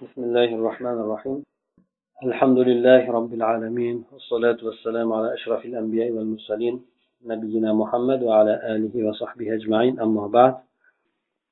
[0.00, 1.39] بسم الله الرحمن الرحيم
[2.29, 6.75] الحمد لله رب العالمين والصلاة والسلام على أشرف الأنبياء والمرسلين
[7.31, 10.55] نبينا محمد وعلى آله وصحبه أجمعين أما بعد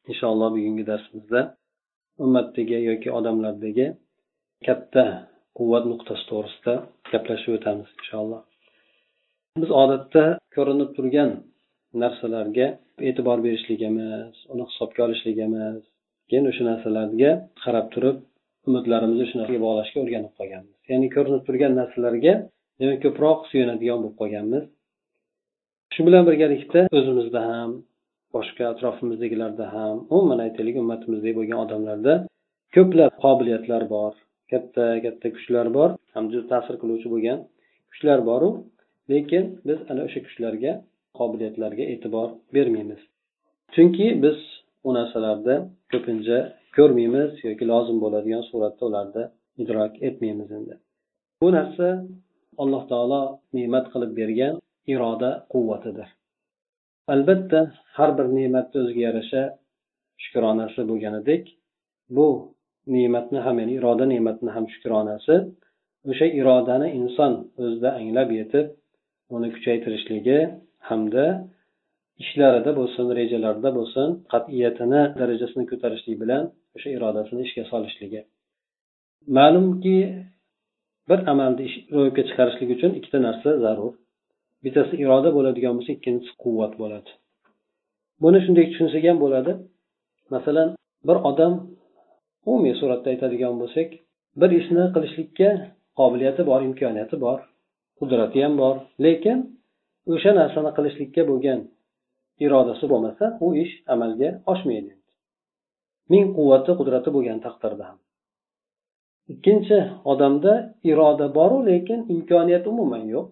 [0.09, 1.55] إن شاء الله bugungi darsimizda
[2.23, 3.87] ummatdagi yoki odamlardagi
[4.65, 5.05] katta
[5.57, 6.73] quvvat nuqtasi to'g'risida
[7.11, 8.41] gaplashib o'tamiz inshaalloh
[9.61, 10.23] biz odatda
[10.55, 11.31] ko'rinib turgan
[12.03, 12.67] narsalarga
[13.07, 15.79] e'tibor berishligimiz uni hisobga olishligimiz
[16.29, 17.31] keyin o'sha narsalarga
[17.63, 18.17] qarab turib
[18.67, 20.75] umidlarimizni shu narsaga bog'lashga o'rganib qolganmiz.
[20.91, 22.33] Ya'ni ko'rinib turgan narsalarga
[22.79, 24.63] demak ko'proq suyanadigan bo'lib qolganmiz.
[25.93, 27.69] Shu bilan birgalikda o'zimizda ham
[28.35, 32.13] boshqa atrofimizdagilarda ham umuman aytaylik ummatimizdagi bo'lgan odamlarda
[32.75, 34.13] ko'plab qobiliyatlar bor
[34.51, 37.39] katta katta kuchlar bor ham juda ta'sir qiluvchi bo'lgan
[37.91, 38.49] kuchlar boru
[39.11, 40.71] lekin biz ana o'sha kuchlarga
[41.19, 43.01] qobiliyatlarga e'tibor bermaymiz.
[43.73, 44.37] Chunki biz
[44.87, 45.55] u narsalarni
[45.91, 46.37] ko'pincha
[46.77, 49.23] ko'rmaymiz yoki lozim bo'ladigan suratda ularni
[49.61, 50.75] idrok etmaymiz endi.
[51.41, 51.87] Bu narsa
[52.61, 53.21] alloh taolo
[53.57, 54.55] ne'mat qilib bergan
[54.93, 56.09] iroda quvvatidir.
[57.13, 57.59] Albatta
[57.97, 59.43] har bir ne'matni o'ziga yarasha
[60.23, 61.43] shukronasi bo'lganidek
[62.15, 62.27] bu
[62.95, 65.35] ne'matni ham ya'ni iroda ne'matni ham shukronasi
[66.11, 68.67] o'sha irodani inson o'zida anglab yetib
[69.35, 70.39] uni kuchaytirishligi
[70.89, 71.25] hamda
[72.23, 76.43] ishlarida bo'lsin rejalarida bo'lsin qat'iyatini darajasini ko'tarishlik bilan
[76.79, 78.21] o'sha irodasini ishga solishligi.
[79.37, 79.97] Ma'lumki
[81.09, 83.93] bir amalni ro'yobga chiqarishlik uchun ikkita narsa zarur.
[84.63, 87.11] Bittasi iroda bo'ladigan bo'lsa ikkinchisi quvvat bo'ladi.
[88.23, 89.51] Buni shunday tushunsak ham bo'ladi.
[90.33, 90.69] Masalan
[91.07, 91.53] bir odam
[92.49, 93.89] umumiy suratda aytadigan bo'lsak
[94.39, 95.49] bir ishni qilishlikka
[95.99, 97.39] qobiliyati bor imkoniyati bor
[97.99, 98.75] qudrati ham bor.
[99.05, 99.37] Lekin
[100.13, 101.59] o'sha narsani qilishlikka bo'lgan
[102.45, 104.91] irodasi bo'lmasa u ish amalga oshmaydi.
[106.11, 107.87] Ming quvvati qudrati bo'lgan taqdirda
[109.33, 109.77] ikkinchi
[110.11, 110.53] odamda
[110.91, 113.29] iroda boru lekin imkoniyat umuman yo'q.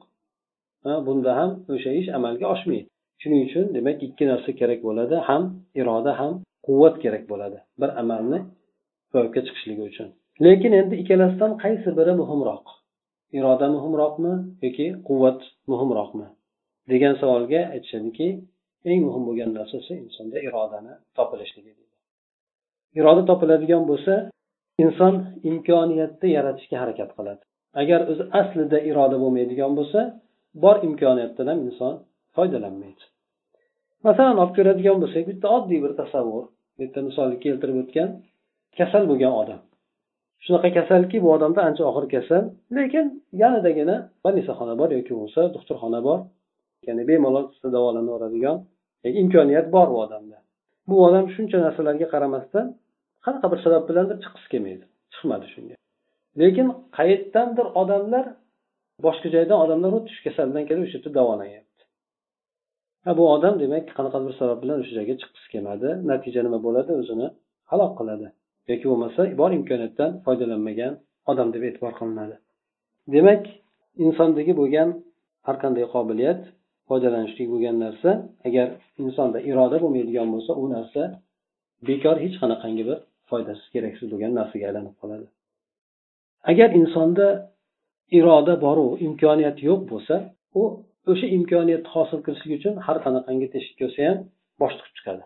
[1.06, 2.88] Bunda ham o'sha ish amalga oshmaydi.
[3.22, 5.16] Shuning uchun demak ikki narsa kerak bo'ladi.
[5.30, 5.44] Ham
[5.82, 6.34] iroda ham
[6.68, 8.40] quvvat kerak bo'ladi bir amalni
[9.14, 10.08] ro'yobga chiqishligi uchun.
[10.46, 12.66] Lekin endi ikkalasidan qaysi biri muhimroq?
[13.38, 14.34] Iroda muhimroqmi
[14.66, 15.40] yoki quvvat
[15.72, 16.28] muhimroqmi?
[16.92, 18.28] Degan savolga aytishadiki
[18.92, 21.87] eng muhim bo'lgan narsasi insonda irodani topilishligi.
[23.00, 24.14] Iroda topiladigan bo'lsa
[24.84, 25.16] inson
[25.52, 27.44] imkoniyatni yaratishga harakat qiladi.
[27.82, 30.00] Agar o'zi aslida iroda bo'lmaydigan bo'lsa
[30.64, 31.94] bor imkoniyatdan ham inson
[32.36, 33.04] foydalanmaydi.
[34.08, 36.46] Masalan olib ko'radigan bo'lsak bitta oddiy bir tasavvur
[36.76, 38.10] bu yerda misol keltirib o'tgan
[38.80, 39.62] kasal bo'lgan odam.
[40.46, 42.44] Shunaqa kasalki bu odamda ancha og'ir kasal
[42.78, 43.06] lekin
[43.42, 46.20] yanidagina больницахona bor yoki bo'lmasa doktorxona bor
[46.88, 47.46] ya'ni bemalol
[47.76, 48.58] davolanaveradigan
[49.22, 50.38] imkoniyat bor bu odamda.
[50.90, 52.68] Bu odam shuncha narsalarga qaramasdan
[53.26, 55.76] qanaqa bir sabab bilandir chiqqisi kelmaydi chiqmadi shunga.
[56.42, 56.68] Lekin
[56.98, 58.26] qayerdandir odamlar
[59.06, 61.84] boshqa joydan odamlar xuddi shu kasaldan kelib o'sha yerda davolanyapti.
[63.06, 66.92] Ha bu odam demak qanaqadir bir sabab bilan o'sha joyga chiqqisi kelmadi natija nima bo'ladi
[67.02, 67.28] o'zini
[67.72, 68.28] halok qiladi.
[68.72, 70.94] Yoki bo'lmasa bor imkoniyatdan foydalanmagan
[71.32, 72.36] odam deb e'tibor qilinadi.
[73.16, 73.44] Demak
[74.06, 74.90] insondagi bo'lgan
[75.48, 76.42] har qanday qobiliyat
[76.90, 78.10] foydalanishlik bo'lgan narsa.
[78.48, 78.68] Agar
[79.04, 81.02] insonda iroda bo'lmaydigan bo'lsa u narsa
[81.90, 82.98] bekor hech qanaqangi bir
[83.30, 85.26] foydasiz keraksiz bo'lgan narsaga aylanib qoladi.
[86.52, 87.28] Agar insonda
[88.20, 90.16] iroda boru imkoniyat yo'q bo'lsa
[90.60, 90.64] u
[91.12, 94.18] o'sha imkoniyatni hosil qilishlik uchun har qanaqangi teshik ko'rsa ham
[94.62, 95.24] bosh tiqib chiqadi.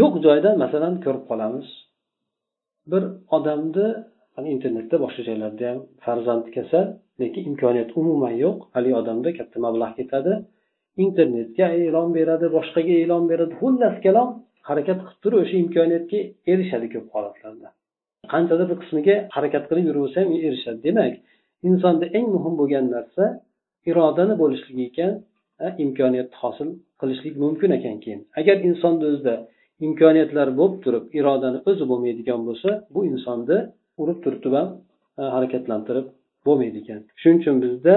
[0.00, 1.68] Yo'q joydan masalan ko'rib qolamiz.
[2.90, 3.02] Bir
[3.36, 3.88] odamni
[4.54, 6.86] internetda boshqa joylarda ham farzandi kasal
[7.22, 8.58] lekin imkoniyat umuman yo'q.
[8.74, 10.32] Haligi odamda katta mablag' ketadi.
[11.04, 13.52] Internetga e'lon beradi boshqaga e'lon beradi.
[13.60, 14.28] Xullas kalom
[14.68, 16.18] harakat qilib turib o'sha imkoniyatga
[16.52, 17.68] erishadi ko'p holatlarda.
[18.32, 20.78] Qanchadir bir qismiga harakat qilib yuraversa ham erishadi.
[20.86, 21.14] Demak
[21.68, 23.24] insonda eng muhim bo'lgan narsa
[23.90, 25.12] irodani bo'lishligi ekan
[25.84, 26.68] imkoniyatni hosil
[27.00, 28.20] qilishlik mumkin ekan keyin.
[28.40, 29.34] Agar insonni o'zida
[29.86, 33.58] imkoniyatlar bo'lib turib irodani o'zi bo'lmaydigan bo'lsa bu insonni
[34.02, 34.68] urib turtib ham
[35.34, 36.06] harakatlantirib
[36.46, 37.94] bo'lmaydi ekan shuning uchun bizda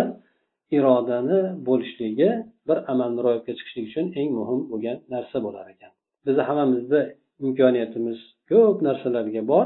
[0.78, 2.30] irodani bo'lishligi
[2.68, 5.92] bir amalni ro'yobga chiqishlik uchun eng muhim bo'lgan narsa bo'lar ekan.
[6.26, 7.00] Bizni hammamizda
[7.46, 8.20] imkoniyatimiz
[8.52, 9.66] ko'p narsalarga bor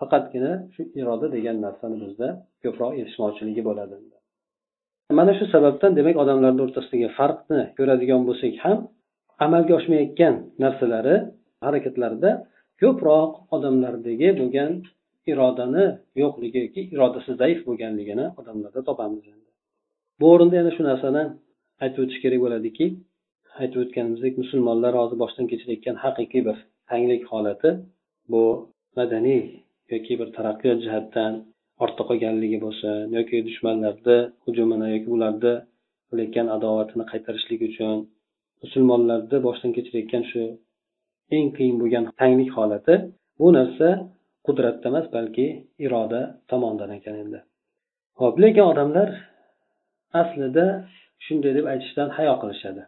[0.00, 2.28] faqatgina shu iroda degan narsani bizda
[2.62, 3.94] ko'proq yetishmovchiligi bo'ladi.
[5.18, 8.78] Mana shu sababdan demak odamlarni o'rtasidagi farqni ko'radigan bo'lsak ham
[9.46, 10.34] amalga oshmayotgan
[10.64, 11.16] narsalari
[11.66, 12.30] harakatlarida
[12.82, 14.70] ko'proq odamlardagi bo'lgan
[15.32, 15.84] irodani
[16.22, 19.24] yo'qligi yoki irodasi zaif bo'lganligini odamlarda topamiz
[20.20, 21.22] bu o'rinda yana shu narsani
[21.84, 22.86] aytib o'tish kerak bo'ladiki
[23.60, 26.56] aytib o'tganimizdek musulmonlar hozir boshdan kechirayotgan haqiqiy bir
[26.90, 27.70] tanglik holati
[28.32, 28.42] bu
[28.98, 29.42] madaniy
[29.92, 31.32] yoki bir taraqqiyot jihatdan
[31.84, 35.54] ortda qolganligi bo'lsin yoki dushmanlarni hujumini yoki ularni
[36.08, 37.96] qilayotgan adovatini qaytarishlik uchun
[38.62, 40.42] musulmonlarni boshdan kechirayotgan shu
[41.36, 42.94] eng qiyin bo'lgan tanglik holati
[43.40, 43.88] bu narsa
[44.46, 45.46] qudratda emas balki
[45.86, 47.40] iroda tomonidan ekan endi.
[48.20, 49.08] Ho'p lekin odamlar
[50.20, 50.66] aslida
[51.24, 52.82] shunday deb aytishdan hayo qilishadi.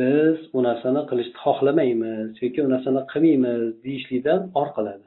[0.00, 5.06] Biz u narsani qilishni xohlamaymiz yoki u narsani qilmaymiz deyishlikdan or qiladi.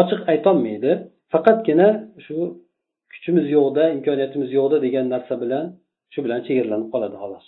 [0.00, 0.92] Ochiq aytolmaydi
[1.32, 1.88] faqatgina
[2.24, 2.36] shu
[3.12, 5.64] kuchimiz yo'qda imkoniyatimiz yo'qda degan narsa bilan
[6.12, 7.46] shu bilan chegaralanib qoladi xolos.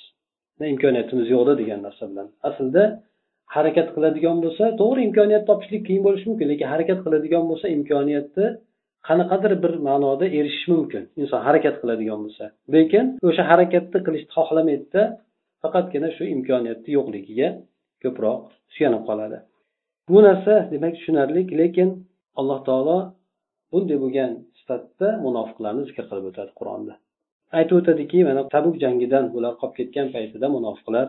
[0.75, 2.26] Imkoniyatimiz yo'qda degan narsa bilan.
[2.49, 2.82] Aslida
[3.54, 8.46] harakat qiladigan bo'lsa to'g'ri imkoniyat topishlik qiyin bo'lishi mumkin lekin harakat qiladigan bo'lsa imkoniyatni
[9.08, 11.02] qanaqadir bir ma'noda erishish mumkin.
[11.20, 12.44] Inson harakat qiladigan bo'lsa.
[12.75, 15.02] Lekin o'sha harakatni qilishni xohlamaydida
[15.62, 17.49] faqatgina shu imkoniyatni yo'qligiga
[18.02, 18.40] ko'proq
[18.75, 19.38] suyanib qoladi.
[20.10, 21.88] Bu narsa demak tushunarli lekin
[22.40, 22.99] alloh taolo
[23.72, 26.94] bunday bo'lgan sifatda munofiqlarni zikr qilib o'tadi qur'onda.
[27.58, 31.06] Aytib o'tadiki mana tabuk jangidan bular qolib ketgan paytida munofiqlar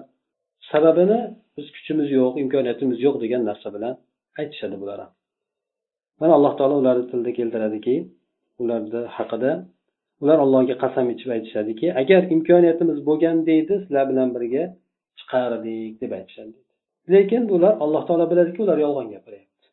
[0.72, 1.20] sababini
[1.58, 3.94] biz kuchimiz yo'q imkoniyatimiz yo'q degan narsa bilan
[4.42, 5.12] aytishadi bular ham
[6.20, 7.96] mana alloh taolo ularni tilida keltiradiki
[8.62, 9.52] ularni haqida
[10.24, 14.64] ular allohga qasam ichib aytishadiki agar imkoniyatimiz bo'lganda edi sizlar bilan birga
[15.20, 16.54] chiqardik deb aytishadi.
[17.14, 19.68] Lekin bular alloh taolo biladiki ular yolg'on gapiryapti.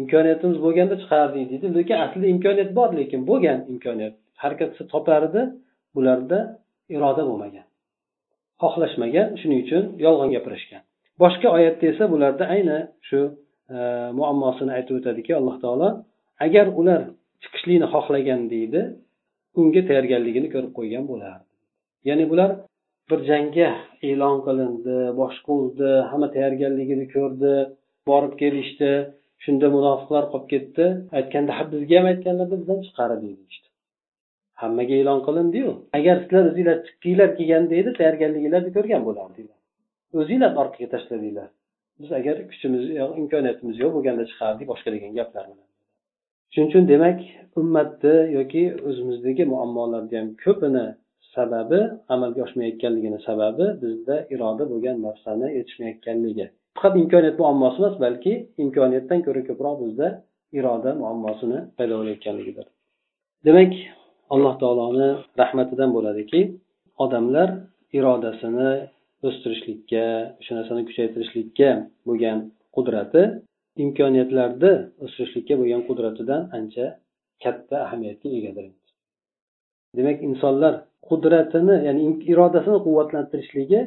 [0.00, 1.66] Imkoniyatimiz bo'lganda chiqardik deydi.
[1.78, 5.42] Lekin aslida imkoniyat bor lekin bo'lgan imkoniyat har qilsa topardi
[5.94, 6.38] bularda
[6.94, 7.66] iroda bo'lmagan.
[8.62, 10.82] Xohlashmagan shuning uchun yolg'on gapirishgan.
[11.22, 12.78] Boshqa oyatda esa bularda ayni
[13.08, 13.20] shu
[13.76, 13.78] e,
[14.18, 15.88] muammosini aytib o'tadiki alloh taolo
[16.46, 17.00] agar ular
[17.42, 18.80] chiqishlikni xohlagan deydi
[19.60, 21.46] unga tayyorgarligini ko'rib qo'ygan bo'lardi.
[22.08, 22.50] Ya'ni bular
[23.10, 23.70] bir jangga
[24.10, 27.54] e'lon qilindi boshqa bo'ldi hamma tayyorgarligini ko'rdi
[28.10, 28.90] borib kelishdi
[29.44, 30.84] shunda munofiqlar qolib ketdi.
[31.18, 33.22] Aytganda ha bizga ham aytganlarda bizdan chiqarib
[33.52, 33.67] işte.
[34.62, 35.70] Hammaga e'lon qilindiyu.
[35.98, 39.58] Agar sizlar o'zinglar chiqqinglar kelganda edi tayyorgarliginglarni ko'rgan bo'lardinglar
[40.20, 41.48] o'zinglar orqaga tashladinglar
[42.00, 45.66] biz agar kuchimiz yo'q imkoniyatimiz yo'q bo'lganda chiqardik boshqa degan gaplar bilan.
[46.52, 47.18] Shuning uchun demak
[47.60, 50.86] ummatni yoki o'zimizdagi muammolarni ham ko'pini
[51.34, 51.80] sababi
[52.14, 56.46] amalga oshmayotganligini sababi bizda iroda bo'lgan narsani yetishmayotganligi.
[56.76, 58.32] Faqat imkoniyat muammosi emas balki
[58.64, 60.08] imkoniyatdan ko'ra ko'proq bizda
[60.58, 62.66] iroda muammosini paydo bo'layotganligidir.
[63.46, 63.72] Demak
[64.34, 65.10] alloh taoloni
[65.40, 66.40] rahmatidan bo'ladiki
[67.04, 67.48] odamlar
[67.98, 68.70] irodasini
[69.28, 70.06] o'stirishlikka
[70.40, 71.70] o'sha narsani kuchaytirishlikka
[72.08, 72.38] bo'lgan
[72.76, 73.22] qudrati
[73.84, 74.72] imkoniyatlarni
[75.04, 76.86] o'stirishlikka bo'lgan qudratidan ancha
[77.44, 78.66] katta ahamiyatga egadir.
[79.98, 80.74] Demak insonlar
[81.08, 82.02] qudratini ya'ni
[82.32, 83.80] irodasini quvvatlantirishligi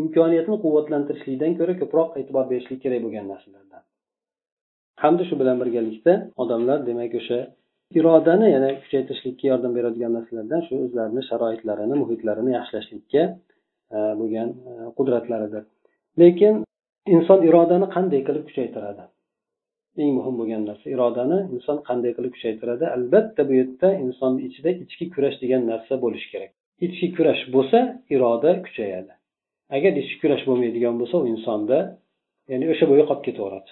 [0.00, 3.82] imkoniyatini quvvatlantirishlikdan ko'ra ko'proq e'tibor berishlik kerak bo'lgan narsalardan.
[5.02, 7.38] Hamda shu bilan birgalikda odamlar demak o'sha
[7.98, 13.22] irodani yana kuchaytirishlikka yordam beradigan narsalardan shu o'zlarini sharoitlarini muhitlarini yaxshilashlikka
[13.96, 15.62] e, bo'lgan e, qudratlaridir.
[16.22, 16.54] Lekin
[17.14, 19.04] inson irodani qanday qilib kuchaytiradi?
[20.02, 22.84] Eng muhim bo'lgan narsa irodani inson qanday qilib kuchaytiradi?
[22.96, 26.50] Albatta bu yerda insonni ichida ichki kurash degan narsa bo'lishi kerak.
[26.86, 27.78] Ichki kurash bo'lsa
[28.14, 29.12] iroda kuchayadi.
[29.76, 31.78] Agar ichki kurash bo'lmaydigan bo'lsa u insonda
[32.50, 33.70] ya'ni o'sha bo'yi qolib ketaveradi.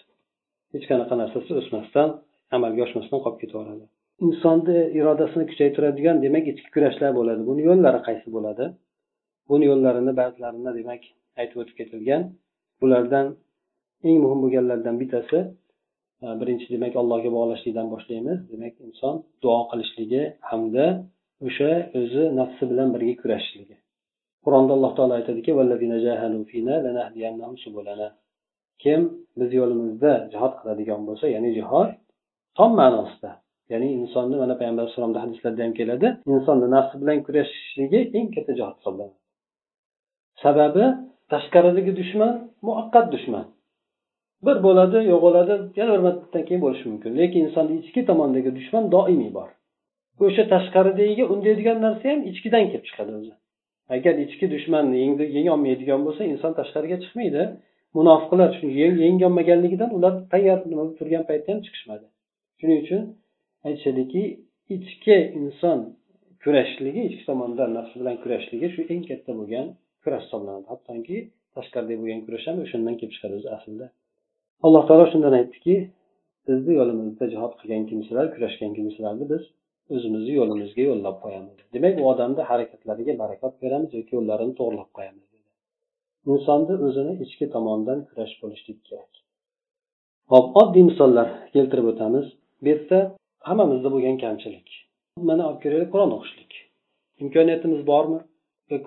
[0.74, 2.08] Hech qanaqa narsasi o'smasdan
[2.56, 3.84] amalga oshmasdan qolib ketaveradi.
[4.24, 7.42] Insonni irodasini kuchaytiradigan demak ichki kurashlar bo'ladi.
[7.50, 8.64] Buni yo'llari qaysi bo'ladi?
[9.50, 11.02] Buni yo'llarini ba'zilarini demak
[11.40, 12.22] aytib o'tib ketilgan.
[12.82, 13.26] Bulardan
[14.08, 15.38] eng muhim bo'lganlardan bittasi
[16.24, 18.38] e, birinchi demak allohga bog'lashlikdan boshlaymiz.
[18.52, 20.86] Demak inson duo qilishligi hamda
[21.46, 23.76] o'sha o'zi nafsi bilan birga kurashishligi.
[24.44, 25.50] Qur'onda alloh taolo aytadiki
[28.82, 29.00] kim
[29.38, 31.90] biz yo'limizda jihod qiladigan bo'lsa ya'ni jihod
[32.58, 33.30] tom ma'nosida
[33.72, 36.08] ya'ni insonni mana payg'ambar alayhisalomni hadislarida ham keladi.
[36.34, 39.16] Insonni nafsi bilan kurashishligi eng katta jihod hisoblanadi.
[40.42, 40.84] Sababi
[41.32, 42.32] tashqaridagi dushman
[42.66, 43.46] muvaqqat dushman.
[44.46, 47.10] Bir bo'ladi yo'q bo'ladi yana bir martadan keyin bo'lishi mumkin.
[47.20, 49.48] Lekin insonni ichki tomondagi dushman doimiy bor.
[50.24, 53.32] O'sha tashqaridagiga undaydigan narsa ham ichkidan kelib chiqadi o'zi.
[53.94, 54.96] Agar ichki dushmanni
[55.36, 57.42] yengolmaydigan bo'lsa inson tashqariga chiqmaydi.
[57.98, 58.50] Munofiqlar
[59.04, 60.58] yengolmaganligidan ular tayyor
[60.98, 62.06] turgan paytda ham chiqishmadi.
[62.60, 63.02] Shuning uchun
[63.66, 64.22] aytishadiki
[64.76, 65.78] ichki inson
[66.42, 69.66] kurashishligi ichki tomondan nafsi bilan kurashishligi shu eng katta bo'lgan
[70.02, 70.66] kurash hisoblanadi.
[70.72, 71.18] Hattoki
[71.56, 73.86] tashqaridagi bo'lgan kurash ham o'shandan kelib chiqadi o'zi aslida.
[74.66, 75.74] Alloh taolo shundan aytdiki
[76.46, 79.42] bizni yo'limizda jihod qilgan kimsalar kurashgan kimsalarni biz
[79.94, 81.56] o'zimizni yo'limizga yo'llab qo'yamiz.
[81.74, 85.26] Demak u odamni harakatlariga barakot beramiz yoki yo'llarini to'g'irlab qo'yamiz
[86.30, 89.12] insonni o'zini ichki tomonidan kurash bo'lishlik kerak.
[90.32, 92.26] Hop oddiy misollar keltirib o'tamiz.
[92.62, 92.98] Bu yerda
[93.48, 94.68] hammamizda bo'lgan kamchilik.
[95.28, 96.52] Mana olib kelaylik qur'on o'qishlik.
[97.22, 98.20] Imkoniyatimiz bormi?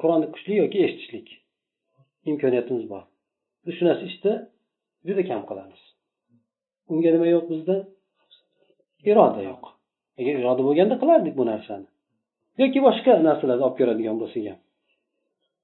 [0.01, 1.27] Qur'onni kuchli yoki eshitishlik?
[2.31, 3.03] Imkoniyatimiz bor.
[3.65, 4.31] Biz shu narsa ishda
[5.07, 5.81] juda kam qilamiz.
[6.91, 7.75] Unga nima yo'q bizda?
[9.11, 9.63] Iroda yo'q.
[10.19, 11.87] Agar iroda bo'lganda qilardik bu narsani.
[12.61, 14.59] Yoki boshqa narsalarni olib ko'radigan bo'lsak ham.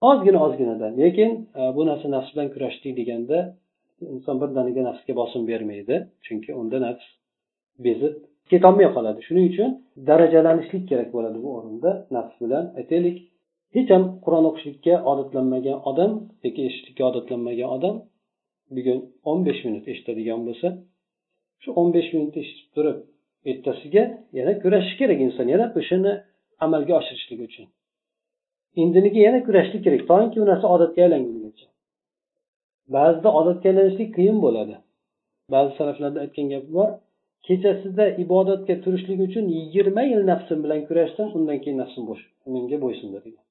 [0.10, 3.38] Ozgina ozginadan lekin e, bu narsa nafs bilan kurashdik deganda
[4.14, 5.96] inson birdaniga nafsga bosim bermaydi.
[6.26, 7.08] Chunki unda nafs
[7.86, 8.16] bezib
[8.52, 9.20] ketolmay qoladi.
[9.28, 9.70] Shuning uchun
[10.10, 13.18] darajalanishlik kerak bo'ladi bu o'rinda nafs bilan aytaylik.
[13.76, 16.12] Hech ham qur'on o'qishlikka odatlanmagan odam
[16.46, 17.96] yoki eshitishlikka odatlanmagan odam
[18.76, 20.68] bugun o'n besh minut eshitadigan bo'lsa
[21.62, 22.98] shu o'n besh minut eshitib turib
[23.52, 24.04] ertasiga
[24.38, 26.12] yana kurashish kerak inson yana o'shani
[26.66, 27.66] amalga oshirishlik uchun.
[28.82, 31.68] Indiniga yana kurashishlik kerak toinki u narsa odatga aylanguncha
[32.96, 34.76] ba'zida odatga aylanishlik qiyin bo'ladi.
[35.54, 36.90] Ba'zi salaflarda aytgan gap bor
[37.48, 42.24] kechasida ibodatga turishlik uchun yigirma yil nafsim bilan kurashdim undan keyin nafsim bo'sh
[42.56, 43.46] menga bo'ysundi degan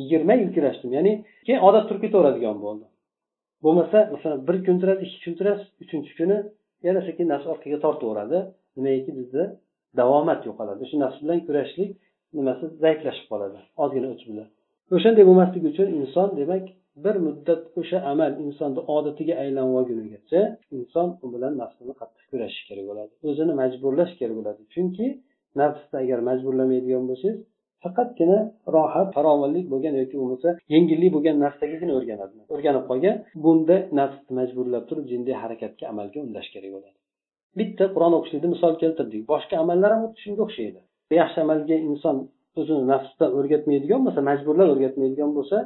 [0.00, 1.12] yigirma yil kurashdim ya'ni
[1.46, 2.86] keyin odat turib ketaveradigan bo'ldi
[3.64, 6.38] bo'lmasa masalan bir kun turasiz ikki kun turasiz uchinchi kuni
[6.86, 8.38] yana sekin nafs orqaga tortaveradi.
[8.76, 9.42] Nimaiki bizda
[10.00, 10.82] davomat yo'qoladi.
[10.90, 11.90] Shu nafs bilan kurashishlik
[12.36, 14.46] nimasi zaiflashib qoladi ozgina o'ch bilan
[14.96, 16.64] o'shanday bo'lmasligi uchun inson demak
[17.04, 20.40] bir muddat o'sha amal insonni odatiga aylanib olgunigacha
[20.78, 23.12] inson u bilan nafsini qattiq kurashishi kerak bo'ladi.
[23.28, 24.60] O'zini majburlash kerak bo'ladi.
[24.74, 25.06] Chunki
[25.60, 27.38] nafsni agar majburlamaydigan bo'lsangiz
[27.84, 28.38] faqatgina
[28.74, 35.06] rohat farovonlik bo'lgan yoki bo'lmasa yengillik bo'lgan narsagagina o'rganadi o'rganib qolgan bunda nafsni majburlab turib
[35.12, 36.96] jindiy harakatga amalga undash kerak bo'ladi.
[37.58, 39.22] Bitta qur'on o'qishlikni misol keltirdik.
[39.32, 40.80] Boshqa amallar ham xuddi shunga o'xshaydi.
[41.20, 42.16] Yaxshi amalga inson
[42.60, 45.56] o'zini nafsda o'rgatmaydigan bo'lsa majburlab o'rgatmaydigan bo'lsa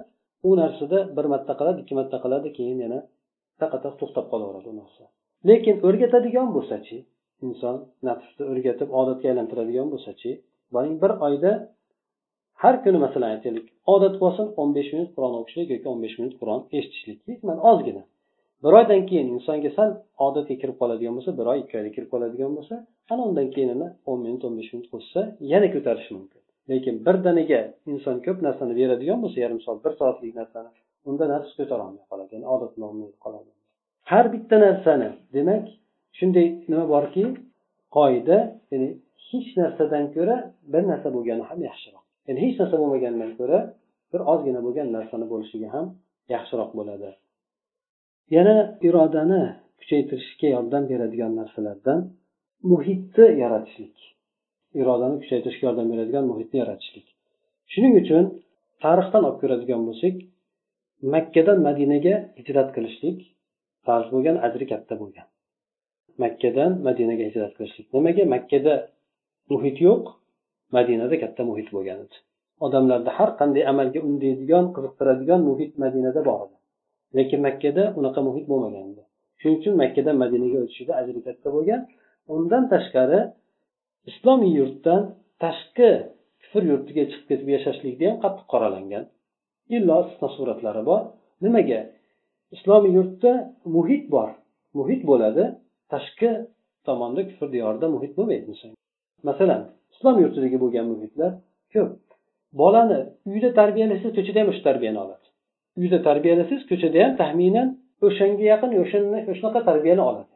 [0.48, 2.98] u narsada bir marta qiladi ikki marta qiladi keyin yana
[3.60, 5.02] taqataq to'xtab qolaveradi u narsa.
[5.48, 6.98] Lekin o'rgatadigan bo'lsachi
[7.46, 7.76] inson
[8.08, 10.30] nafsni o'rgatib odatga aylantiradigan bo'lsachi
[11.02, 11.52] bir oyda
[12.62, 16.34] har kuni masalan aytaylik odat bo'lsin o'n besh minut qur'on o'qishlik yoki o'n besh minut
[16.40, 18.02] qur'on eshitishlik mana ozgina.
[18.64, 19.90] Bir oydan keyin insonga sal
[20.26, 22.74] odatga kirib qoladigan bo'lsa bir oy ikki oyda kirib qoladigan bo'lsa
[23.12, 23.70] ana undan keyin
[24.10, 25.20] o'n minut o'n besh minut qo'shsa
[25.52, 26.40] yana ko'tarishi mumkin.
[26.70, 27.60] Lekin birdaniga
[27.92, 30.70] inson ko'p narsani beradigan bo'lsa yarim soat bir soatlik narsani
[31.08, 33.50] unda nafs ko'tarolmay qoladi ya'ni odatlanmay qoladi.
[34.10, 35.64] Har bitta narsani demak
[36.18, 37.24] shunday nima borki
[37.96, 38.38] qoida
[38.72, 38.88] ya'ni
[39.28, 40.36] hech narsadan ko'ra
[40.72, 42.04] bir narsa bo'lgani ham yaxshiroq.
[42.28, 43.58] Ya'ni hech narsa bo'lmagandan ko'ra
[44.12, 45.86] bir ozgina bo'lgan narsani bo'lishligi ham
[46.34, 47.08] yaxshiroq bo'ladi.
[48.36, 48.56] Yana
[48.88, 49.42] irodani
[49.80, 51.98] kuchaytirishga yordam beradigan narsalardan
[52.70, 53.96] muhitni yaratishlik.
[54.80, 57.06] Irodani kuchaytirishga yordam beradigan muhitni yaratishlik.
[57.72, 58.24] Shuning uchun
[58.84, 60.14] tarixdan olib ko'radigan bo'lsak
[61.14, 63.18] makkadan madinaga hijrat qilishlik
[63.86, 65.26] farz bo'lgan ajri katta bo'lgan.
[66.22, 67.86] Makkadan madinaga hijrat qilishlik.
[67.96, 68.22] Nimaga?
[68.34, 68.74] Makkada
[69.52, 70.04] muhit yo'q
[70.76, 72.16] madinada katta muhit bo'lgan edi.
[72.66, 76.56] Odamlarni har qanday amalga undaydigan qiziqtiradigan muhit madinada bor edi.
[77.18, 79.02] Lekin makkada unaqa muhit bo'lmagan edi.
[79.40, 81.80] Shuning uchun makkadan madinaga o'tishida ajri katta bo'lgan.
[82.34, 83.20] Undan tashqari
[84.10, 85.02] islomiy yurtdan
[85.42, 85.90] tashqi
[86.42, 89.04] kufr yurtiga chiqib ketib yashashlikda ham qattiq qoralangan.
[89.76, 91.02] Illo istisno suratlari bor.
[91.44, 91.80] Nimaga?
[92.56, 93.32] Islomiy yurtda
[93.76, 94.30] muhit bor.
[94.78, 95.44] Muhit bo'ladi
[95.92, 96.30] tashqi
[96.86, 98.52] tomonda kufr diyorida muhit bo'lmaydi
[99.28, 99.60] masalan
[99.94, 101.32] islom yurtidagi bo'lgan muhitlar
[101.74, 101.90] ko'p.
[102.60, 103.00] Bolani
[103.32, 105.26] uyda tarbiyalasangiz ko'chada ham o'sha tarbiyani oladi.
[105.80, 107.68] Uyda tarbiyalasangiz ko'chada ham taxminan
[108.06, 108.70] o'shanga yaqin
[109.38, 110.32] shunaqa tarbiyani oladi.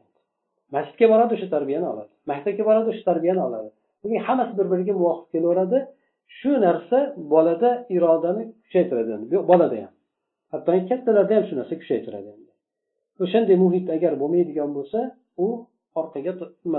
[0.75, 3.69] Masjidga boradi o'sha tarbiyani oladi maktabga boradi o'sha tarbiyani oladi.
[4.05, 5.79] Lekin hammasi bir biriga muvofiq kelaveradi.
[6.39, 6.99] Shu narsa
[7.33, 9.13] bolada irodani kuchaytiradi.
[9.51, 9.93] Bolada ham.
[10.53, 12.31] Hatto kattalarda ham shu narsa kuchaytiradi.
[13.25, 14.99] O'shanday muhit agar bo'lmaydigan bo'lsa
[15.45, 15.47] u
[16.01, 16.33] orqaga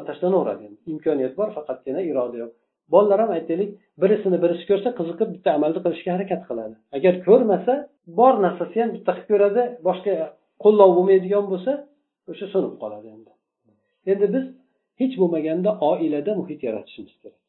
[0.10, 0.66] tashlanaveradi.
[0.94, 2.52] Imkoniyat bor faqatgina iroda yo'q.
[2.94, 3.70] Bolalar ham aytaylik
[4.02, 6.76] birisini birisi ko'rsa qiziqib bitta amalni qilishga harakat qiladi.
[6.98, 7.74] Agar ko'rmasa
[8.20, 10.14] bor narsasi ham bitta qilib ko'radi boshqa
[10.64, 11.72] qo'llov bo'lmaydigan bo'lsa
[12.32, 13.31] o'sha so'nib qoladi endi.
[14.12, 14.46] Endi biz
[15.02, 17.42] hech bo'lmaganda oilada muhit yaratishimiz kerak.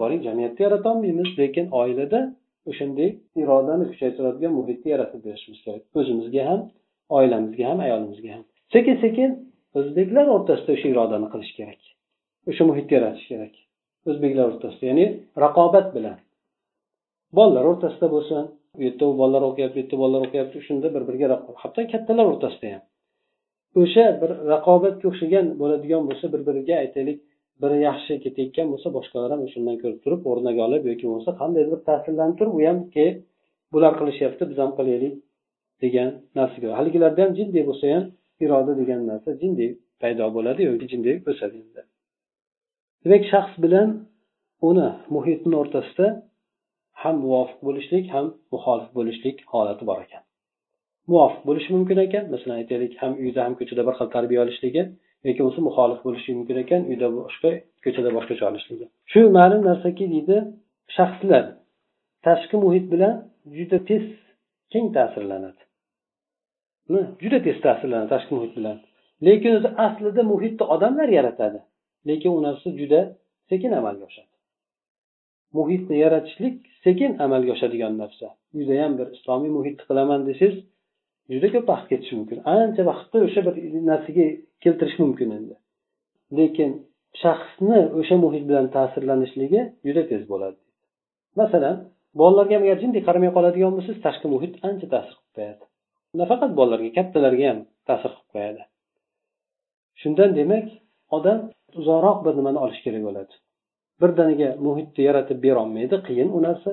[0.00, 2.20] Boring jamiyatda yaratolmaymiz lekin oilada
[2.70, 3.10] o'shanday
[3.42, 5.82] irodani kuchaytiradigan muhitni yaratib berishimiz kerak.
[5.98, 6.60] O'zimizga ham
[7.18, 8.44] oilamizga ham ayolimizga ham.
[8.74, 9.30] Sekin sekin
[9.78, 11.80] o'zbeklar o'rtasida o'sha irodani qilish kerak.
[12.50, 13.54] O'sha muhitni yaratish kerak.
[14.10, 15.06] O'zbeklar o'rtasida ya'ni
[15.44, 16.18] raqobat bilan.
[17.38, 18.42] Bolalar o'rtasida bo'lsin
[18.78, 21.26] u yerda u bolalar o'qiyapti bu yerda bolalar o'qiyapti shunda bir biriga
[21.62, 22.82] hatto kattalar o'rtasida ham.
[23.80, 27.18] O'sha bir raqobatga o'xshagan bo'ladigan bo'lsa bir biriga aytaylik
[27.62, 31.82] biri yaxshi ketayotgan bo'lsa boshqalar ham o'shandan ko'rib turib o'rniga olib yoki bo'lmasa qandaydir bir
[31.88, 33.14] ta'sirlanib turib u ham keyin
[33.72, 35.14] bular qilishyapti biz ham qilaylik
[35.82, 36.68] degan narsaga.
[36.78, 38.04] Haligilarda ham jinday bo'lsa ham
[38.44, 39.68] iroda degan narsa jinday
[40.02, 41.58] paydo bo'ladi yoki jinday o'sadi
[43.04, 43.88] demak shaxs bilan
[44.68, 46.06] uni muhitni o'rtasida
[47.02, 50.22] ham muvofiq bo'lishlik ham muxolif bo'lishlik holati bor ekan.
[51.10, 52.24] Muvofiq bo'lishi mumkin ekan.
[52.34, 54.82] Masalan aytaylik ham uyda ham ko'chada bir xil tarbiya olishligi
[55.26, 57.50] yoki bo'lmasa muxolif bo'lishi mumkin ekan uyda boshqa
[57.84, 58.86] ko'chada boshqacha olishligi.
[59.12, 60.36] Shu ma'lum narsaki deydi
[60.96, 61.44] shaxslar
[62.26, 63.14] tashqi muhit bilan
[63.56, 64.04] juda tez
[64.72, 65.62] keng ta'sirlanadi.
[67.22, 68.76] Juda tez ta'sirlanadi tashqi muhit bilan.
[69.26, 71.60] Lekin o'zi aslida muhitni odamlar yaratadi
[72.08, 73.00] lekin u narsa juda
[73.50, 74.32] sekin amalga oshadi.
[75.58, 78.26] Muhitni yaratishlik sekin amalga oshadigan narsa.
[78.82, 80.56] Ham bir islomiy muhitni qilaman desangiz
[81.32, 82.38] juda ko'p vaqt ketishi mumkin.
[82.56, 83.54] Ancha vaqtni o'sha bir
[83.90, 84.26] narsaga
[84.64, 85.54] keltirish mumkin endi.
[86.38, 86.70] Lekin
[87.22, 90.58] shaxsni o'sha muhit bilan ta'sirlanishligi juda tez bo'ladi.
[91.40, 91.76] Masalan
[92.20, 95.64] bolalarga ham agar jindek qaramay qoladigan bo'lsangiz tashqi muhit ancha ta'sir qilib qo'yadi.
[96.20, 97.58] Nafaqat bolalarga kattalarga ham
[97.88, 98.62] ta'sir qilib qo'yadi.
[100.00, 100.66] Shundan demak
[101.16, 101.38] odam
[101.80, 103.32] uzoqroq bir nimani olish kerak bo'ladi.
[104.02, 106.70] Birdaniga muhitni yaratib berolmaydi qiyin u narsa.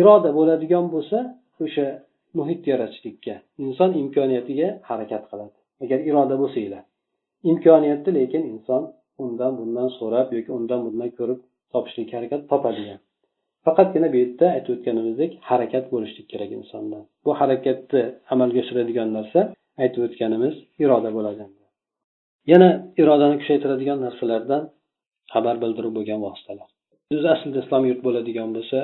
[0.00, 1.18] Iroda bo'ladigan bo'lsa
[1.64, 1.86] o'sha
[2.38, 5.56] muhit yaratishlikka inson imkoniyatiga harakat qiladi.
[5.84, 6.82] Agar iroda bo'lsanglar.
[7.50, 8.82] Imkoniyatni lekin inson
[9.24, 11.40] undan bundan so'rab yoki undan bundan ko'rib
[11.72, 13.00] topishlikka harakat topadigan.
[13.66, 16.98] Faqatgina bu yerda aytib o'tganimizdek harakat bo'lishlik kerak insonda.
[17.24, 19.40] Bu harakatni amalga oshiradigan narsa
[19.82, 21.44] aytib o'tganimiz iroda bo'ladi.
[22.52, 22.68] Yana
[23.02, 24.62] irodani kuchaytiradigan narsalardan
[25.34, 26.68] xabar bildirib bo'lgan vositalar.
[27.14, 28.78] O'zi aslida islom yurt bo'ladigan bo'lsa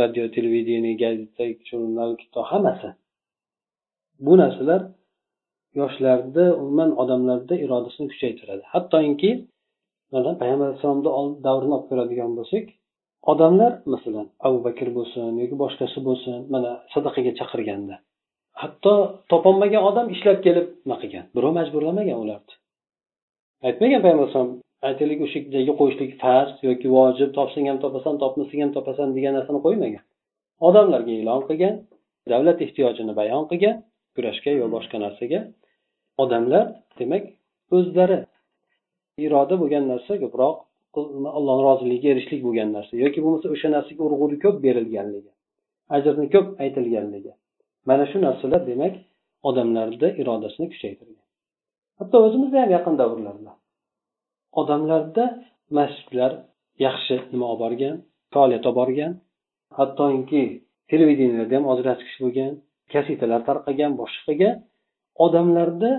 [0.00, 2.88] radio televideniye gazeta jurnal kitob hammasi.
[4.26, 4.82] Bu narsalar
[5.80, 8.62] yoshlarda umuman odamlarda irodasini kuchaytiradi.
[8.74, 9.30] Hattoki
[10.12, 12.64] mana payg'ambar alayhissalomni davrini olib ko'radigan bo'lsak
[13.32, 17.94] odamlar masalan abu bakr bo'lsin yoki boshqasi bo'lsin mana sadaqaga chaqirganda.
[18.62, 18.94] Hatto
[19.30, 21.24] topolmagan odam ishlab kelib nima qilgan?
[21.36, 22.54] Birov majburlamagan ularni.
[23.68, 24.52] Aytmagan payg'ambar alayhisalom
[24.88, 29.60] aytaylik o'sha joyga qo'yishlik farz yoki vojib topsang ham topasan topmasang ham topasan degan narsani
[29.66, 30.02] qo'ymagan.
[30.68, 31.74] Odamlarga e'lon qilgan
[32.32, 33.76] davlat ehtiyojini bayon qilgan
[34.14, 35.40] kurashga yo boshqa narsaga.
[36.22, 36.64] Odamlar
[36.98, 37.24] demak
[37.76, 38.18] o'zlari.
[39.26, 40.56] Iroda bo'lgan narsa ko'proq
[41.38, 45.30] allohni roziligiga erishishlik bo'lgan narsa yoki bo'lmasa o'sha narsaga urg'uni ko'p berilganligi
[45.96, 47.32] ajrni ko'p aytilganligi.
[47.88, 48.94] Mana shu narsalar demak
[49.48, 51.24] odamlarda irodasini kuchaytirgan.
[51.98, 53.52] Hatto o'zimizda ham yaqin davrlarda
[54.60, 55.24] odamlarda
[55.78, 56.32] masjidlar
[56.86, 57.94] yaxshi nima olib borgan
[58.34, 59.12] faoliyat olib borgan
[59.78, 60.44] hattoki
[60.90, 62.52] televideniyalarda ham ajratish bo'lgan
[62.92, 64.50] kasetalar tarqagan boshqaga
[65.24, 65.90] odamlarda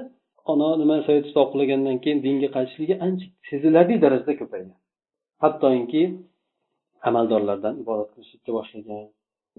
[0.51, 4.77] ana nima sovet ittifoqi qulagandan keyin dinga qaytishligi ancha sezilarli darajada ko'paygan.
[5.43, 6.03] Hattoki
[7.09, 9.03] amaldorlardan ibodat qilishlikka boshlagan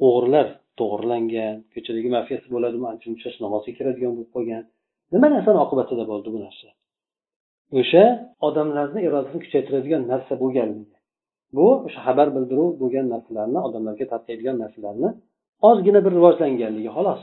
[0.07, 0.47] o'g'rilar
[0.79, 4.63] to'g'irlangan ko'chadagi mafiyasi bo'ladimi ancha muncha namozga kiradigan bo'lib qolgan
[5.15, 6.69] nima narsani oqibatida bo'ldi bu narsa?
[7.81, 8.05] O'sha
[8.49, 10.97] odamlarni irodasini kuchaytiradigan narsa bo'lganligi
[11.57, 15.09] bu o'sha xabar bildiruv bo'lgan narsalarni odamlarga tarqaydigan narsalarni
[15.69, 17.23] ozgina bir rivojlanganligi xolos.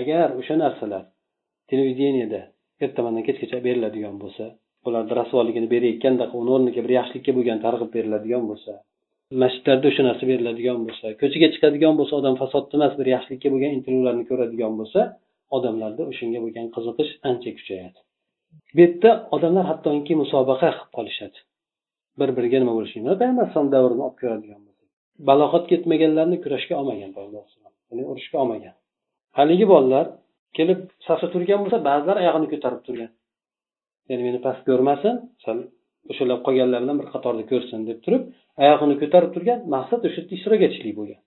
[0.00, 1.04] Agar o'sha narsalar
[1.70, 2.40] televideniyada
[2.84, 4.44] ertamandan kechgacha beriladigan bo'lsa
[4.86, 8.72] ularni rasvoligini berayotganda uni o'rniga bir yaxshilikka bo'lgan targ'ib beriladigan bo'lsa
[9.42, 14.24] masjidlarda o'sha narsa beriladigan bo'lsa ko'chaga chiqadigan bo'lsa odam fasodni emas bir yaxshilikka bo'lgan intiluvlarni
[14.30, 15.00] ko'radigan bo'lsa
[15.56, 17.98] odamlarda o'shanga bo'lgan qiziqish ancha kuchayadi.
[18.74, 21.38] Bu yerda odamlar hattoki musobaqa qilib qolishadi.
[22.20, 27.74] Bir biriga nima bo'lishini payg'ambar alayhisalom davrini olib ko'radigan bo'lsak ketmaganlarni kurashga olmagan payg'ambar alayhisalom
[27.90, 28.74] ya'ni urushga olmagan.
[29.38, 30.06] Haligi bolalar
[30.56, 33.10] kelib safda turgan bo'lsa ba'zilar oyog'ini ko'tarib turgan.
[34.08, 35.58] Ya'ni meni past ko'rmasin sal
[36.10, 38.22] o'shalar qolganlar bilan bir qatorda ko'rsin deb turib
[38.62, 41.20] oyog'ini ko'tarib turgan maqsad o'sha yerda ishtirok etishlik bo'lgan.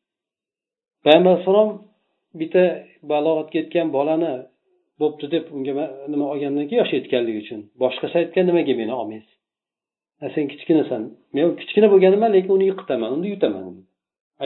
[1.05, 1.69] Payg'ambar alayhissalom
[2.41, 2.63] bitta
[3.12, 4.31] balog'atga yetgan bolani
[5.01, 7.61] bo'pti deb unga nima olgandan keyin yosh yetganligi uchun.
[7.83, 9.33] Boshqasi aytgan nimaga meni olmaysiz?
[10.35, 11.01] Sen kichkinasan.
[11.35, 13.63] Men kichkina bo'lganman lekin uni yiqitaman uni yutaman.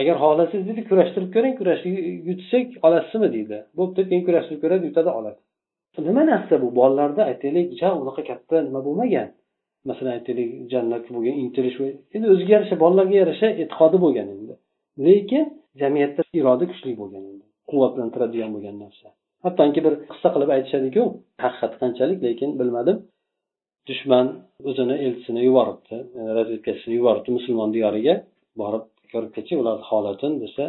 [0.00, 1.94] Agar xohlasangiz deydi kurashtirib ko'ring kurashib
[2.30, 3.58] yutsak olasizmi deydi.
[3.78, 5.40] Bo'pti keyin kurashtirib ko'radi yutadi oladi.
[6.08, 6.68] Nima narsa bu?
[6.78, 9.28] Bolalarda aytaylik ja unaqa katta nima bo'lmagan?
[9.88, 11.78] Masalan aytaylik jannatga bo'lgan intilish
[12.14, 14.54] endi o'ziga yarasha bolalarga yarasha e'tiqodi bo'lgan endi.
[15.06, 15.44] Lekin
[15.80, 17.44] jamiyatda iroda kuchli bo'lgan endi.
[17.70, 19.08] Quvvatlantiradigan bo'lgan narsa.
[19.46, 21.02] Hattoki bir qissa qilib aytishadiku
[21.44, 22.96] haqiqati qanchalik lekin bilmadim.
[23.88, 24.26] Dushman
[24.68, 28.14] o'zini elchisini yuboribdi e, razvedkachisini yuboribdi musulmon diyoriga.
[28.60, 30.64] Borib ko'rib kelchi ularni holatini desa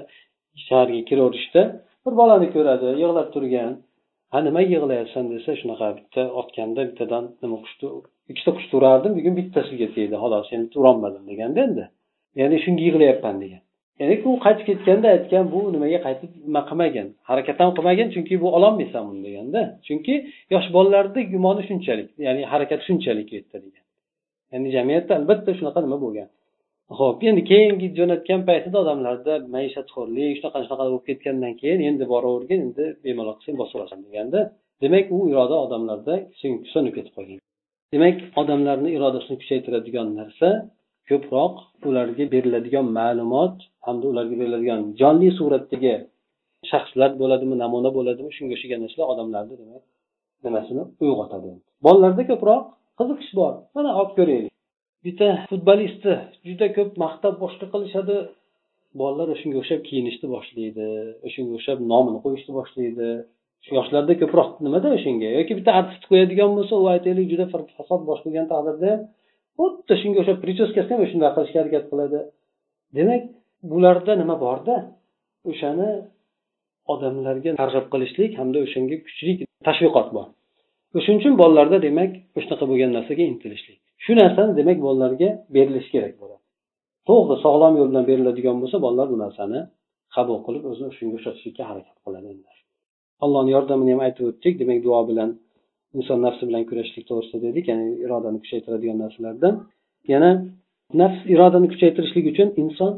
[0.68, 1.62] shaharga kiraverishda
[2.04, 3.74] bir bolani ko'radi yig'lab turgan.
[4.34, 7.88] Ha nima yig'layapsan desa shunaqa bitta otganda bittadan nima qushni
[8.32, 11.86] ikkita qushni urardim bugun bittasiga tegdi xolos endi urolmadim deganda endi.
[12.40, 13.62] Ya'ni shunga yig'layapman degan.
[14.00, 17.08] Ya'ni u qaytib ketganda aytgan bu nimaga qaytib nima qilmagan?
[17.30, 19.62] Harakat ham qilmagan chunki bu ololmaysan buni deganda.
[19.88, 20.16] Chunki
[20.54, 23.86] yosh bolalarni gumoni shunchalik ya'ni harakati shunchalik u yerda degan.
[24.54, 26.30] Ya'ni jamiyatda albatta shunaqa nima bo'lgan.
[27.00, 32.86] Ho'p endi keyingi jo'natgan paytida odamlarda maishatxo'rlik shunaqa shunaqa bo'lib ketgandan keyin endi boravergin endi
[33.06, 34.40] bemalol sen bosib olasan deganda
[34.84, 36.16] demak u iroda odamlarda
[36.74, 37.40] so'nib ketib qolgan
[37.94, 40.48] demak odamlarni irodasini kuchaytiradigan narsa
[41.10, 41.56] ko'proq
[41.90, 43.56] ularga beriladigan ma'lumot
[43.88, 45.96] hamda ularga beriladigan jonli suratdagi
[46.72, 49.84] shaxslar bo'ladimi namuna bo'ladimi shunga o'xshagan narsalar odamlarni demak
[50.46, 51.50] nimasini uyg'otadi.
[51.86, 52.64] Bolalarda ko'proq
[53.00, 53.54] qiziqish bor.
[53.76, 54.52] Mana olib ko'raylik.
[55.06, 56.16] Bitta futbolistni
[56.48, 58.18] juda ko'p maqtab boshqa qilishadi.
[59.02, 60.88] Bolalar o'shanga o'xshab kiyinishni boshlaydi
[61.28, 63.10] o'shanga o'xshab nomini qo'yishni boshlaydi.
[63.66, 67.46] Shu yoshlarda ko'proq nimada o'shanga yoki bitta artist qo'yadigan bo'lsa u aytaylik juda
[67.78, 68.92] fasod bosh qilgan taqdirda
[69.58, 72.20] xuddi shunga o'xshab prichoskasini ham shunday qilishga harakat qiladi.
[72.98, 73.24] Demak
[73.72, 74.76] bularda nima borda?
[75.52, 75.90] O'shani
[76.94, 79.32] odamlarga targ'ib qilishlik hamda o'shanga kuchli
[79.68, 80.28] tashviqot bor.
[80.98, 82.12] O'shaning uchun bolalarda demak
[82.44, 83.80] shunaqa bo'lgan narsaga intilishlik.
[84.04, 86.44] Shu narsani demak bolalarga berilishi kerak bo'ladi.
[87.08, 89.60] To'g'ri sog'lom yo'l bilan beriladigan bo'lsa bolalar bu narsani
[90.16, 92.30] qabul qilib o'zini shunga o'xshatishlikka harakat qiladi.
[93.26, 94.54] Allohni yordamini ham aytib o'tdik.
[94.62, 95.30] Demak duo bilan
[95.98, 99.54] inson nafsi bilan kurashishlik to'g'risida dedik ya'ni irodani kuchaytiradigan narsalardan.
[100.14, 100.30] Yana
[101.02, 102.94] nafs irodani kuchaytirishlik uchun inson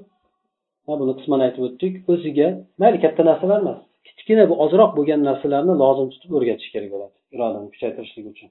[1.01, 2.47] buni qisman aytib o'tdik o'ziga
[2.81, 7.67] mayli katta narsalar emas kichkina bu ozroq bo'lgan narsalarni lozim tutib o'rgatish kerak bo'ladi irodani
[7.73, 8.49] kuchaytirishlik uchun.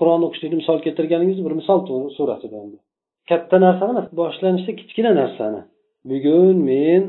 [0.00, 1.78] Qur'on o'qishlikni misol keltirganingiz bir misol
[2.16, 2.58] surasida
[3.30, 5.60] katta narsani emas boshlanishda kichkina narsani.
[6.10, 7.02] Bugun men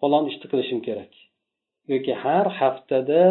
[0.00, 1.12] falon ishni qilishim kerak
[1.92, 3.22] yoki har haftada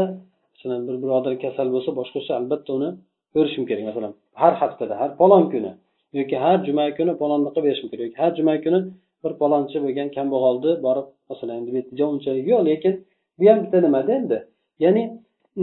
[0.57, 2.89] masalan bir birodar kasal bo'lsa boshqacha albatta uni
[3.35, 3.83] ko'rishim kerak.
[3.89, 5.71] Masalan har haftada har falon kuni
[6.19, 8.05] yoki har juma kuni palonni qilib berishim kerak.
[8.07, 8.79] Yoki har juma kuni
[9.23, 12.93] bir palonchi bo'lgan kambag'alni borib masalan endi bu yerda unchalik yo'q lekin
[13.37, 14.37] bu ham bitta nimada endi?
[14.83, 15.03] Ya'ni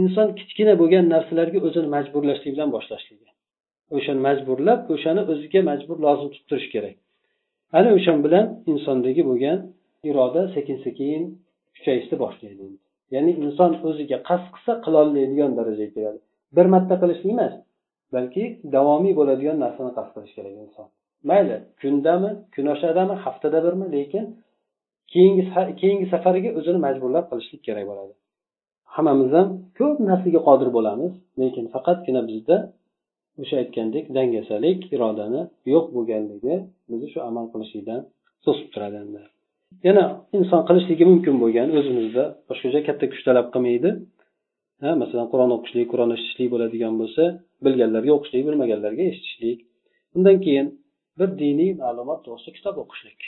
[0.01, 3.29] inson kichkina bo'lgan narsalarga o'zini majburlashlik bilan boshlashligi
[3.97, 6.95] o'shani majburlab o'shani o'ziga majbur lozim tutib turish kerak.
[7.77, 9.57] Ana o'sha bilan insondagi bo'lgan
[10.09, 11.21] iroda sekin sekin
[11.75, 12.63] kuchayishni boshlaydi
[13.13, 16.19] ya'ni inson o'ziga qasd qilsa qilolmaydigan darajaga keladi.
[16.55, 17.53] Bir marta qilishlik emas
[18.15, 18.43] balki
[18.75, 20.87] davomiy bo'ladigan narsani qasd qilish kerak inson.
[21.29, 24.25] Mayli kundami kun oshadami haftada birmi lekin
[25.13, 25.43] keyingi
[25.81, 28.13] keyingi safariga o'zini majburlab qilishlik kerak bo'ladi.
[28.95, 29.47] Hammamiz ham
[29.79, 32.57] ko'p narsaga qodir bo'lamiz lekin faqatgina bizda
[33.41, 35.41] o'sha aytgandek dangasalik irodani
[35.73, 36.55] yo'q bo'lganligi
[36.89, 38.01] bizni shu amal qilishlikdan
[38.45, 39.21] to'sib turadi endi.
[39.87, 40.03] Yana
[40.37, 43.89] inson qilishligi mumkin bo'lgan o'zimizda boshqacha katta kuch talab qilmaydi.
[44.83, 47.23] Ha masalan qur'on o'qishlik qur'on eshitishlik bo'ladigan bo'lsa
[47.65, 49.59] bilganlarga o'qishlik bilmaganlarga eshitishlik.
[50.15, 50.67] Undan keyin
[51.19, 53.19] bir diniy ma'lumot to'g'risida kitob o'qishlik.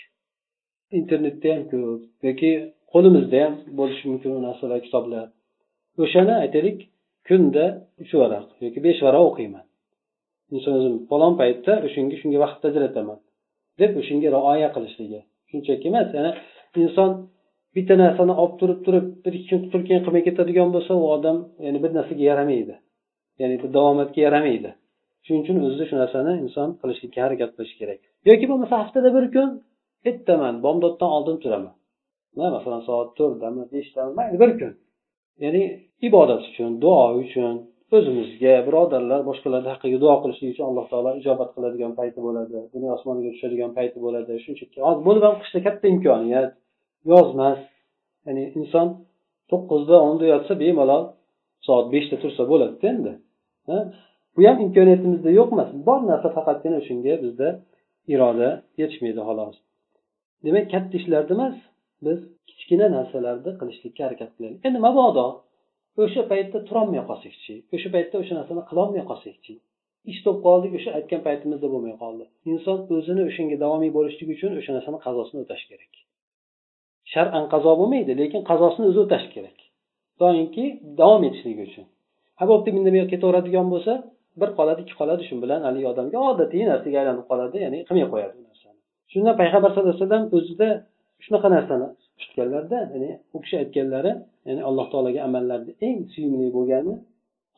[0.99, 2.51] Internetda ham ko'p yoki
[2.93, 5.25] qo'limizda ham bo'lishi mumkin u narsalar kitoblar.
[6.03, 6.79] O'shani aytaylik
[7.27, 7.65] kunda
[8.03, 9.65] uch varaq yoki besh varaq o'qiyman.
[10.55, 13.19] Inson o'zini falon paytda o'shanga shunga vaqt ajrataman
[13.81, 15.21] deb o'shanga rioya qilishligi.
[15.49, 16.07] Shunchaki emas.
[16.17, 16.31] Ya'ni
[16.83, 17.11] inson
[17.75, 21.37] bitta narsani olib turib turib bir ikki kun turib keyin qilmay ketadigan bo'lsa u odam
[21.65, 22.75] ya'ni bir narsaga yaramaydi.
[23.41, 24.69] Ya'ni davomatga yaramaydi.
[25.25, 27.99] Shuning uchun o'zida shu narsani inson qilishlikka harakat qilishi kerak.
[28.29, 29.49] Yoki bo'lmasa haftada bir kun
[30.09, 31.73] ertaman bomdoddan oldin turaman.
[32.55, 34.73] Masalan soat to'rtdami beshdami mayli bir kun.
[35.43, 35.63] Ya'ni
[36.07, 37.55] ibodat uchun duo uchun
[37.95, 43.29] o'zimizga birodarlar boshqalarni haqqiga duo qilishlik uchun alloh taolo ijobat qiladigan payti bo'ladi dunyo osmoniga
[43.35, 44.31] tushadigan payti bo'ladi.
[44.45, 46.49] Shunchaki hozir buni ham qishda katta imkoniyat
[47.11, 47.59] yozmas.
[48.25, 48.87] Ya'ni inson
[49.51, 51.03] to'qqizda onda yotsa bemalol
[51.67, 53.13] soat beshda tursa bo'ladida endi.
[54.35, 57.47] Bu ham imkoniyatimizda yo'q emas bor narsa faqatgina shunga bizda
[58.13, 58.49] iroda
[58.81, 59.55] yetishmaydi xolos.
[60.45, 61.55] Demak katta ishlarni emas
[62.05, 62.19] biz
[62.49, 64.59] kichkina narsalarni qilishlikka harakat qilaylik.
[64.67, 65.25] Endi mabodo
[66.01, 69.53] o'sha paytda turolmay qolsakchi o'sha paytda o'sha narsani qilolmay qolsakchi
[70.11, 72.23] ish bo'lib qoldik o'sha aytgan paytimizda bo'lmay qoldi.
[72.51, 75.93] Inson o'zini o'shanga davomiy bo'lishligi uchun o'sha narsani qazosini o'tash kerak.
[77.13, 79.57] Shar'an qazo bo'lmaydi lekin qazosini o'zi o'tash kerak.
[80.21, 80.65] Doimki
[81.01, 81.85] davom etishligi uchun.
[82.39, 83.93] Ha bo'pti indamay ketaveradigan bo'lsa
[84.41, 88.33] bir qoladi ikki qoladi shu bilan haligi odamga odatiy narsaga aylanib qoladi ya'ni qilmay qo'yadi
[88.37, 88.77] bu narsani.
[89.13, 90.69] Shunda payg'ambar sallallohu alayhi vasallam o'zida
[91.25, 91.87] shunaqa narsani
[92.21, 94.11] tutganlarda ya'ni u kishi aytganlari
[94.47, 96.93] ya'ni alloh taologa amallarni eng suyumli bo'lgani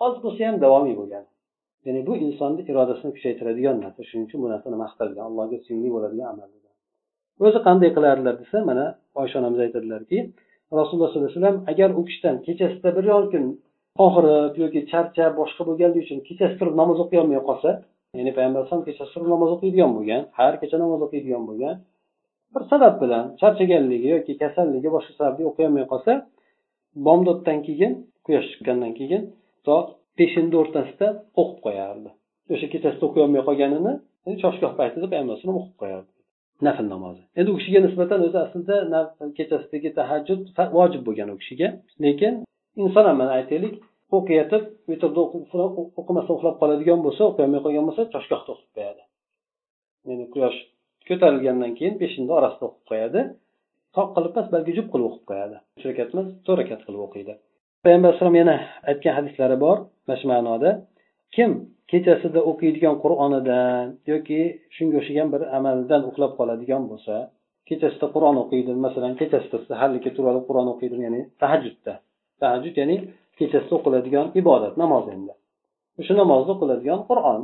[0.05, 1.27] oz bo'lsa ham davomiy bo'lgani.
[1.85, 4.01] Ya'ni bu insonni irodasini kuchaytiradigan narsa.
[4.09, 6.49] Shuning uchun bu narsani maqtalgan allohga suyumli bo'ladigan amal
[7.45, 8.85] o'zi qanday qilardilar desa mana
[9.21, 10.17] oysha onamiz aytadilarki
[10.79, 13.43] rasululloh sollallohu alayhi vasallam agar u kishidan kechasida biron kun
[14.05, 17.69] og'rib yoki charchab boshqa bo'lganligi uchun kechasi turib namoz o'qiy olmay qolsa
[18.17, 21.75] ya'ni payg'ambar alayhisalom kechasi turib namoz o'qiydigan bo'lgan har kecha namoz o'qiydigan bo'lgan
[22.53, 26.11] bir sabab bilan charchaganligi yoki kasalligi boshqa sababli o'qiyolmay qolsa
[27.05, 27.91] bomdoddan keyin
[28.25, 29.21] quyosh chiqqandan keyin
[29.65, 29.75] to
[30.17, 31.07] peshinni o'rtasida
[31.41, 32.09] o'qib qo'yardi.
[32.53, 33.93] O'sha kechasida o'qiyolmay qolganini
[34.43, 36.11] choshgoh paytida payg'ambar alayhisalom o'qib qo'yardi.
[36.65, 37.21] Nafl namozi.
[37.39, 38.75] Endi u kishiga nisbatan o'zi aslida
[39.37, 40.41] kechasidagi tahajjud
[40.77, 41.67] vojib bo'lgan u kishiga.
[42.05, 42.33] Lekin
[42.83, 43.75] inson ham mana aytaylik
[44.17, 45.21] o'qiyotib vitrda
[45.99, 49.01] o'qimasdan uxlab qoladigan bo'lsa o'qiolmay qolgan bo'lsa choshgohda o'qib qo'yadi.
[50.09, 50.59] Ya'ni quyosh
[51.09, 53.21] ko'tarilgandan keyin peshinni orasida o'qib qo'yadi.
[53.95, 55.57] Toq qilib emas balki jup qilib o'qib qo'yadi.
[55.77, 57.33] Uch rakat emas to'rt rakat qilib o'qiydi.
[57.83, 58.55] Payg'ambar alayhisalom yana
[58.91, 60.69] aytgan hadislari bor mana shu ma'noda
[61.35, 61.49] kim
[61.91, 64.41] kechasida o'qiydigan qur'onidan yoki
[64.75, 67.15] shunga o'xshagan bir amaldan uxlab qoladigan bo'lsa
[67.69, 71.93] kechasida qur'on o'qiydi masalan kechasida saharlikka turib olib qur'on o'qiydi ya'ni tahajjudda.
[72.41, 72.97] Tahajjud ya'ni
[73.39, 75.33] kechasida o'qiladigan ibodat namoz endi.
[75.99, 77.41] O'sha namozda o'qiladigan qur'on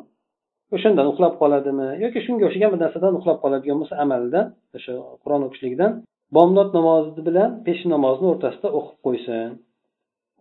[0.74, 4.46] o'shandan uxlab qoladimi yoki shunga o'xshagan bir narsadan uxlab qoladigan bo'lsa amaldan
[4.78, 5.92] o'sha qur'on o'qishlikdan
[6.36, 9.50] bomdod namozi bilan peshin namozini o'rtasida o'qib qo'ysin.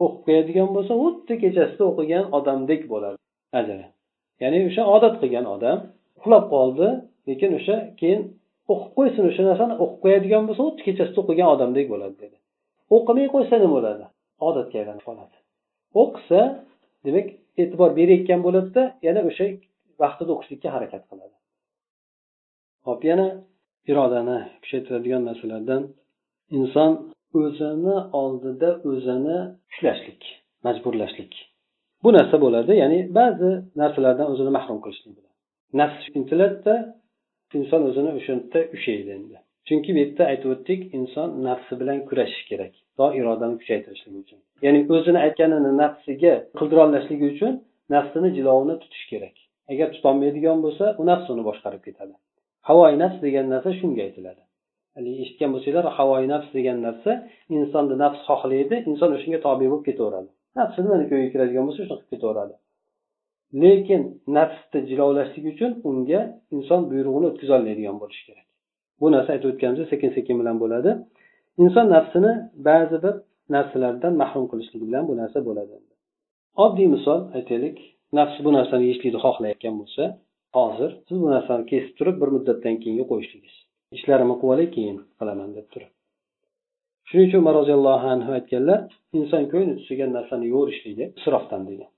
[0.04, 3.18] O'qib qo'yadigan bo'lsa xuddi kechasida o'qigan odamdek bo'ladi
[3.60, 3.84] ajri.
[4.42, 5.78] Ya'ni o'sha odat qilgan odam
[6.18, 6.88] uxlab qoldi
[7.28, 8.20] lekin o'sha keyin
[8.72, 12.36] o'qib qo'ysin o'sha narsani o'qib qo'yadigan bo'lsa xuddi kechasida o'qigan odamdek bo'ladi dedi.
[12.96, 14.04] O'qimay qo'ysa nima bo'ladi
[14.48, 15.36] odatga aylanib qoladi.
[16.02, 16.40] O'qisa
[17.06, 17.26] demak
[17.62, 19.46] e'tibor berayotgan bo'ladida yana o'sha
[20.02, 21.36] vaqtida o'qishlikka harakat qiladi.
[22.86, 23.28] Hop yana
[23.90, 25.82] irodani kuchaytiradigan narsalardan
[26.58, 26.92] inson
[27.40, 29.38] o'zini oldida o'zini
[29.70, 30.22] ushlashlik
[30.66, 31.32] majburlashlik.
[32.04, 33.50] Bu narsa bo'ladi ya'ni ba'zi
[33.82, 35.16] narsalardan o'zini mahrum qilishlik
[35.80, 36.74] nafs intiladida
[37.58, 39.36] inson o'zini o'sha yerda ushlaydi endi.
[39.68, 44.38] Chunki bu yerda aytib o'tdik inson nafsi bilan kurashish kerak to irodani kuchaytirishligi uchun.
[44.64, 47.52] Ya'ni o'zini aytganini nafsiga qildirolmasligi uchun
[47.94, 49.36] nafsini jilovini tutish kerak.
[49.72, 52.14] Agar tutolmaydigan bo'lsa u nafs uni boshqarib ketadi.
[52.68, 54.42] Havoyi nafs degan narsa shunga aytiladi.
[54.96, 57.10] Haligi eshitgan bo'lsanglar havoyi nafs degan narsa
[57.56, 60.30] insonni nafs xohlaydi inson o'shanga tobe bo'lib ketaveradi.
[60.58, 62.54] Nafsi nimani ko'ngliga kiradigan bo'lsa shuni qilib ketaveradi.
[63.62, 64.02] Lekin
[64.38, 66.20] nafsni jilovlashlik uchun unga
[66.56, 68.46] inson buyrug'ini o'tkazolmaydigan bo'lishi kerak.
[69.00, 70.90] Bu narsa aytib o'tganimizdek sekin sekin bilan bo'ladi.
[71.64, 72.32] Inson nafsini
[72.68, 73.14] ba'zi bir
[73.54, 75.74] narsalardan mahrum qilishligi bilan bu narsa bo'ladi.
[76.64, 77.76] Oddiy misol aytaylik.
[78.18, 80.02] Nafs bu narsani yeyishlikni xohlayotgan bo'lsa
[80.58, 83.56] hozir siz bu narsani kesib turib bir muddatdan keyinga qo'yishligingiz
[83.96, 85.90] ishlarimni qilib olay keyin qilaman deb turib.
[87.08, 88.78] Shuning uchun umar roziyallohu anhu aytganlar
[89.18, 91.90] inson ko'ngli tusigan narsani yo'rishligi isrofdan degan.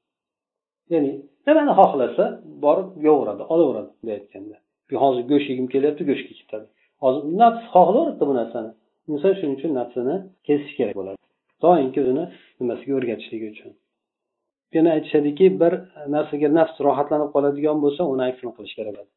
[0.92, 1.12] Ya'ni
[1.46, 2.24] nimani xohlasa
[2.64, 4.56] borib yoveradi olaveradi bunday aytganda
[5.04, 6.66] hozir go'sht yegim kelyapti go'shtga ketadi.
[7.04, 8.70] Hozir nafs xohlayveradi bu narsani.
[9.12, 11.18] Inson shuning uchun nafsini kesish kerak bo'ladi.
[11.64, 12.24] Doimki o'zini
[12.60, 13.70] nimasiga o'rgatishligi uchun.
[14.74, 15.72] Yana aytishadiki bir
[16.14, 19.10] narsaga nafs rohatlanib qoladigan bo'lsa uni aksini qilish kerak bo'ladi.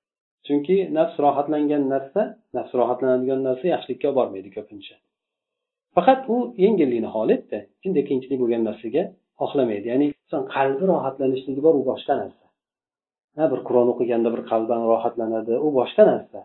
[0.47, 2.21] Chunki nafs rohatlangan narsa
[2.57, 4.95] nafs rohatlanadigan narsa yaxshilikka olib bormaydi ko'pincha.
[5.95, 9.03] Faqat u yengillikni holatda shunday qiyinchilik bo'lgan narsaga
[9.41, 12.45] xohlamaydi ya'ni inson qalbi rohatlanishligi bor u boshqa narsa.
[13.37, 16.39] Ha bir qur'on o'qiganda bir qalban rohatlanadi u boshqa narsa.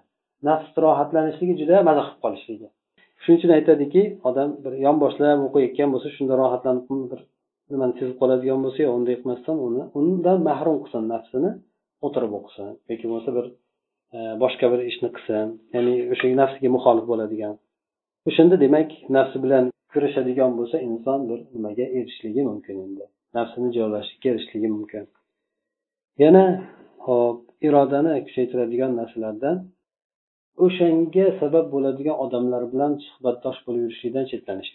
[0.48, 2.68] Nafs rohatlanishligi juda maza qilib qolishligi.
[3.22, 7.20] Shuning uchun aytadiki odam bir yonboshlab o'qiyotgan bo'lsa shunda rohatlanib bir
[7.72, 11.50] nimani sezib qoladigan bo'lsa unday qilmasdan uni undan mahrum qilsin nafsini
[12.06, 12.66] o'tirib o'qisin.
[12.90, 13.46] Yoki bo'lmasa bir
[14.16, 15.46] e, boshqa bir ishni qilsin.
[15.74, 17.54] Ya'ni o'sha nafsiga muxolif bo'ladigan.
[18.28, 23.04] O'shanda demak nafsi bilan kurashadigan bo'lsa inson bir nimaga erishishligi mumkin endi.
[23.38, 25.04] Nafsini joylashlikka erishishligi mumkin.
[26.22, 26.44] Yana
[27.06, 29.56] hop irodani kuchaytiradigan narsalardan
[30.64, 34.70] o'shanga sabab bo'ladigan odamlar bilan suhbatdosh bo'lib yurishlikdan chetlanish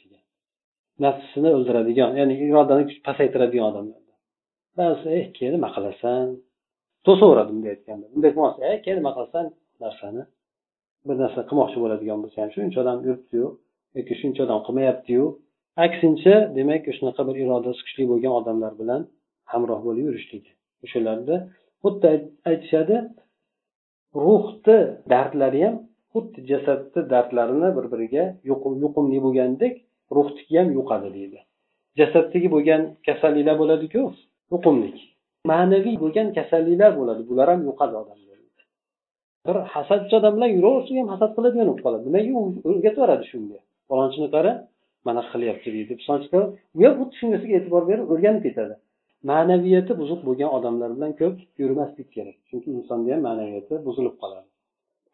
[1.05, 4.01] nafsini o'ldiradigan ya'ni irodani pasaytiradigan odamlar.
[4.79, 6.25] Ba'zi eh keyin nima qilasan?
[7.05, 9.45] To'saveradi bunday aytganda bunday bo'lmasa e eh, keyin nima qilasan?
[9.83, 10.23] Narsani
[11.07, 13.47] bir narsa qilmoqchi bo'ladigan bo'lsa ham shuncha odam yuribdiyu
[13.97, 15.25] yoki shuncha odam qilmayaptiyu.
[15.85, 19.01] Aksincha demak shunaqa bir irodasi kuchli bo'lgan odamlar bilan
[19.51, 20.51] hamroh bo'lib yurishligi
[20.85, 21.35] o'shalarda
[21.83, 22.07] xuddi
[22.49, 22.95] aytishadi
[24.23, 24.77] ruhni
[25.13, 25.75] dardlari ham
[26.13, 29.75] xuddi jasadni dardlarini bir biriga yuqumli bo'lgandek
[30.15, 31.39] ruhniki ham yuqadi deydi.
[31.99, 34.01] Jasaddagi bo'lgan kasalliklar bo'ladiku.
[34.53, 34.97] Yuqumlik
[35.51, 37.21] ma'naviy bo'lgan kasalliklar bo'ladi.
[37.29, 38.29] Bular ham yuqadi odamda
[39.47, 42.03] bir hasadchi odam bilan yuraversa ham hasad qiladigan bo'lib qoladi.
[42.07, 43.59] Nimaga u o'rgatib yuboradi shunga?
[43.89, 44.51] Falonchini qara
[45.07, 45.93] mana qilyapti deydi.
[46.77, 47.25] U ham xuddi shu
[47.57, 48.75] e'tibor berib o'rganib ketadi.
[49.31, 52.37] Ma'naviyati buzuq bo'lgan odamlar bilan ko'p yurmaslik kerak.
[52.49, 54.47] Chunki insonni ham ma'naviyati buzilib qoladi.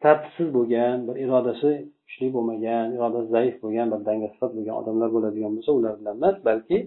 [0.04, 1.70] Tartibsiz bo'lgan bir irodasi
[2.06, 6.78] kuchli bo'lmagan irodasi zaif bo'lgan bir dangasifat bo'lgan odamlar bo'ladigan bo'lsa ular bilan emas balki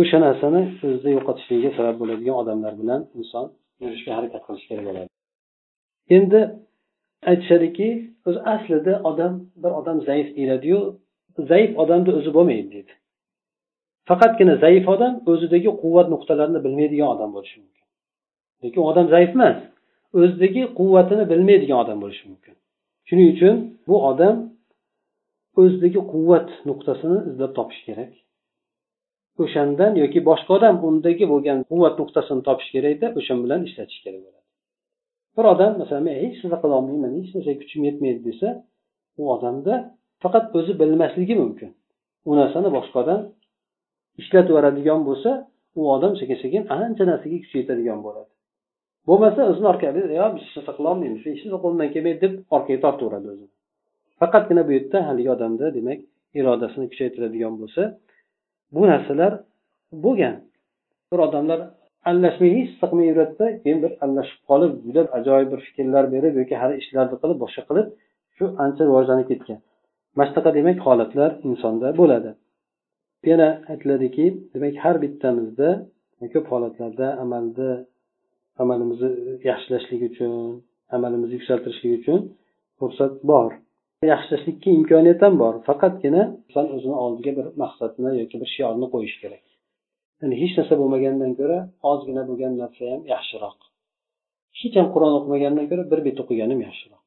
[0.00, 3.46] o'sha narsani o'zida yo'qotishligiga sabab bo'ladigan odamlar bilan inson
[3.82, 5.08] yurishga harakat qilish kerak bo'ladi.
[6.16, 6.40] Endi
[7.30, 7.88] aytishadiki
[8.28, 9.32] o'zi aslida odam
[9.62, 10.80] bir odam zaif deyiladiyu
[11.50, 12.92] zaif odamni o'zi bo'lmaydi deydi.
[14.08, 17.84] Faqatgina zaif odam o'zidagi quvvat nuqtalarini bilmaydigan odam bo'lishi mumkin.
[18.62, 19.58] Lekin u odam zaif emas.
[20.18, 22.54] O'zidagi quvvatini bilmaydigan odam bo'lishi mumkin.
[23.08, 23.54] Shuning uchun
[23.88, 24.36] bu odam
[25.60, 28.12] o'zidagi quvvat nuqtasini izlab topish kerak.
[29.42, 34.46] O'shandan yoki boshqa odam undagi bo'lgan quvvat nuqtasini topish kerakda o'sha bilan ishlatish kerak bo'ladi.
[35.36, 38.48] Bir odam masalan men hech narsa qilolmayman hech narsaga kuchim yetmaydi desa
[39.20, 39.74] u odamda
[40.22, 41.70] faqat o'zi bilmasligi mumkin.
[42.28, 43.20] U narsani boshqa odam
[44.22, 45.30] ishlatib yuboradigan bo'lsa
[45.78, 48.30] u odam sekin sekin ancha narsaga kuchi yetadigan bo'ladi.
[49.10, 53.26] Bo'lmasa o'zini orqaga yo biz hech narsa qilolmaymiz hech narsa qo'limdan kelmaydi deb orqaga tortaveradi
[53.34, 53.50] o'zini
[54.20, 56.00] faqatgina bu yerda haligi odamda demak
[56.40, 57.82] irodasini kuchaytiradigan bo'lsa
[58.74, 59.32] bu narsalar
[60.04, 60.36] bo'lgan.
[61.12, 61.60] Bir odamlar
[62.08, 66.74] aralashmay hech qilmay yuradida keyin bir aralashib qolib juda ajoyib bir fikrlar berib yoki hali
[66.82, 67.86] ishlarni qilib boshqa qilib
[68.36, 69.58] shu ancha rivojlanib ketgan.
[70.16, 72.30] Mana shunaqa demak holatlar insonda bo'ladi.
[73.30, 75.68] Yana aytiladiki demak har bittamizda
[76.34, 77.68] ko'p holatlarda amalda
[78.62, 79.10] amalimizni
[79.50, 80.32] yaxshilashlik uchun
[80.96, 82.20] amalimizni yuksaltirishlik uchun
[82.78, 83.50] fursat bor.
[84.12, 85.54] Yaxshilashlikka imkoniyat ham bor.
[85.68, 89.44] Faqatgina inson o'zini oldiga bir maqsadni yoki bir shiorni qo'yishi kerak.
[90.20, 91.58] Ya'ni hech narsa bo'lmagandan ko'ra
[91.90, 93.58] ozgina bo'lgan narsa ham yaxshiroq.
[94.60, 97.02] Hech ham qur'on o'qimagandan ko'ra bir bet o'qiganim yaxshiroq.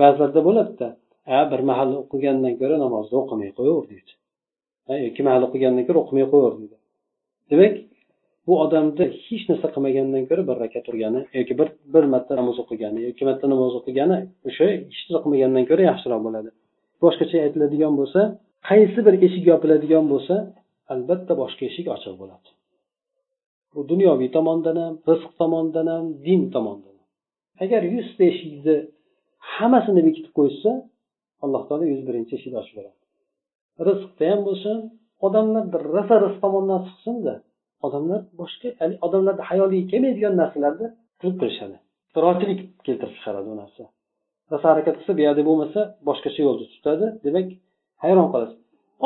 [0.00, 0.88] Ba'zilarda bo'ladida
[1.36, 4.12] a bir mahal o'qigandan ko'ra namozni o'qimay qo'yaver deydi.
[5.06, 6.76] Yoki mahal o'qigandan ko'ra o'qimay qo'yaver deydi.
[7.50, 7.74] Demak
[8.46, 12.98] bu odamni hech narsa qilmagandan ko'ra bir rakat turgani yoki bir bir marta namoz o'qigani
[13.06, 16.50] yoki ikki marta namoz o'qigani o'sha hech narsa qilmagandan ko'ra yaxshiroq bo'ladi.
[17.02, 18.20] Boshqacha aytiladigan bo'lsa
[18.68, 20.34] qaysi bir eshik yopiladigan bo'lsa
[20.94, 22.48] albatta boshqa eshik ochiq bo'ladi.
[23.74, 27.06] Bu dunyoviy tomondan ham rizq tomonidan ham din tomonidan ham.
[27.64, 28.76] Agar yuzta eshikni
[29.54, 30.70] hammasini bekitib qo'yishsa
[31.44, 32.98] alloh taolo yuz birinchi eshikni ochib beradi.
[33.88, 34.76] Rizqda ham bo'lsin
[35.26, 37.34] odamlar rosa rizq tomondan chiqsinda
[37.86, 40.86] odamlar boshqa ya'ni odamlarni hayoliga kelmaydigan narsalarni
[41.20, 41.76] qilib qilishadi
[42.24, 43.82] rozilik keltirib chiqaradi u narsa.
[44.52, 47.06] Rosa harakat qilsa bu yoqda bo'lmasa boshqacha yo'lni tutadi.
[47.26, 47.46] Demak
[48.02, 48.58] hayron qolasiz.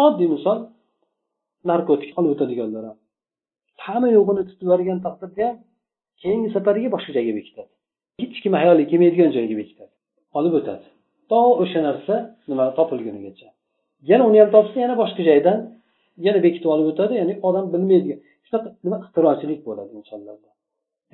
[0.04, 0.58] Oddiy misol
[1.70, 2.96] narkotik olib o'tadiganlar ham.
[3.84, 5.56] Hamma yo'g'ini tutib yuborgan taqdirda ham
[6.22, 7.70] keyingi safariga boshqa joyga bekitadi
[8.20, 9.92] hech kim hayoliga kelmaydigan joyga bekitadi
[10.38, 10.86] olib o'tadi.
[11.30, 12.14] To o'sha narsa
[12.50, 13.48] nima topilgunigacha.
[14.10, 15.58] Yana uni ham topsa yana boshqa joydan
[16.26, 18.20] yana bekitib olib o'tadi ya'ni odam bilmaydigan.
[18.46, 20.48] Shunaqa nima ixtirochilik bo'ladi insonlarda?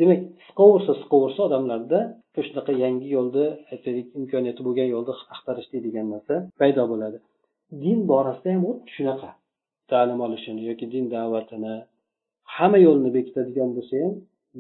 [0.01, 1.99] Demak siqaversa siqaversa odamlarda
[2.47, 7.19] shunaqa yangi yo'lni aytaylik imkoniyati bo'lgan yo'lni axtarishlik degan narsa paydo bo'ladi.
[7.85, 9.31] Din borasida ham xuddi shunaqa
[9.93, 11.75] ta'lim olishini yoki din da'vatini
[12.57, 14.15] hamma yo'lni bekitadigan bo'lsa ham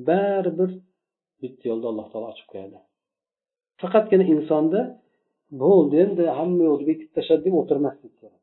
[0.09, 0.70] baribir
[1.42, 2.78] bitta yo'lni alloh taolo ochib qo'yadi.
[3.83, 4.81] Faqatgina insonda
[5.62, 8.41] bo'ldi endi hamma yo'lni bekitib tashladi deb o'tirmaslik kerak.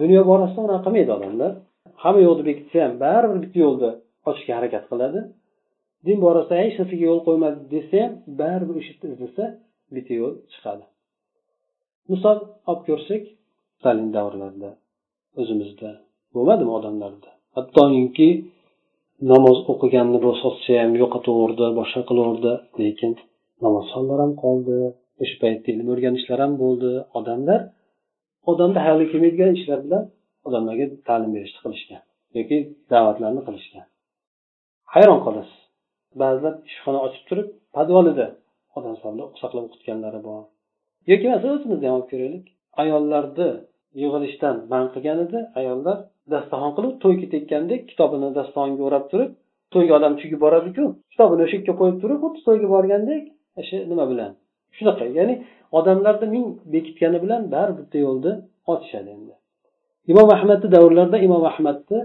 [0.00, 1.52] Dunyo borasida unaqa qilmaydi odamlar.
[2.02, 3.90] Hamma yo'lni bekitsa ham baribir bitta yo'lni
[4.28, 5.20] ochishga harakat qiladi.
[6.06, 9.44] Din borasida hech narsaga yo'l qo'ymadi desa ham baribir o'sha yerda izlasa
[9.94, 10.84] bitta yo'l chiqadi.
[12.12, 12.38] Misol
[12.70, 13.22] olib ko'rsak
[13.78, 14.70] stalin davrlarida
[15.40, 15.90] o'zimizda
[16.34, 17.30] bo'lmadimi odamlarda?
[17.56, 18.30] Hattoki
[19.32, 23.12] namoz o'qiganni bosotsa ham yo'qotaverdi boshqa qilaverdi lekin
[23.64, 24.76] namozxonlar ham qoldi
[25.22, 26.90] o'sha paytda ilm o'rganishlar ham bo'ldi.
[27.18, 27.60] Odamlar
[28.50, 30.04] odamni hayoliga kelmaydigan ishlar bilan
[30.48, 32.02] odamlarga ta'lim berishni qilishgan
[32.38, 32.56] yoki
[32.92, 33.84] da'vatlarni qilishgan.
[34.94, 35.58] Hayron qolasiz.
[36.20, 38.26] Ba'zilar ishxona ochib turib podvalida
[38.76, 38.94] odam
[39.40, 40.42] saqlab o'qitganlari bor.
[41.10, 42.44] Yoki masalan o'zimizni ham olib ko'raylik.
[42.82, 43.48] Ayollarni
[44.00, 45.38] yig'ilishdan man qilgan edi.
[45.60, 45.98] Ayollar
[46.32, 49.30] dasturxon qilib to'y ketayotgandek kitobini dastaxonga o'rab turib
[49.72, 53.24] to'yga odam chugib boradiku kitobini o'sha yerga qo'yib turib xuddi to'yga borgandek
[53.60, 54.30] o'sha nima bilan
[54.76, 55.34] shunaqa ya'ni
[55.78, 58.32] odamlarni ming bekitgani bilan bari bitta yo'lni
[58.72, 59.34] ochishadi endi.
[60.12, 61.98] Imom ahmadni davrlarida imom ahmadni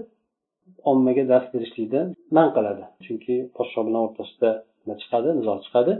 [0.92, 2.02] ommaga dars berishlikda
[2.38, 2.84] man qiladi.
[3.06, 4.50] Chunki podsho bilan o'rtasida
[4.82, 5.30] nima chiqadi?
[5.40, 5.94] Nizo chiqadi.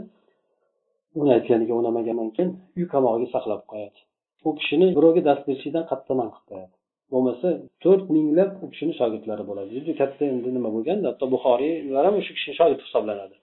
[1.20, 3.98] Uni aytganiga unamagandan keyin uy qamog'iga saqlab qo'yadi.
[4.46, 6.74] U kishini birovga dars berishlikdan qattiq man qilib qo'yadi
[7.12, 7.48] bo'lmasa
[7.84, 9.70] to'rt minglab u kishini shogirdlari bo'ladi.
[9.76, 13.36] Juda katta endi nima bo'lganda hatto buxoriylar ham o'sha kishini shogirdi hisoblanadi.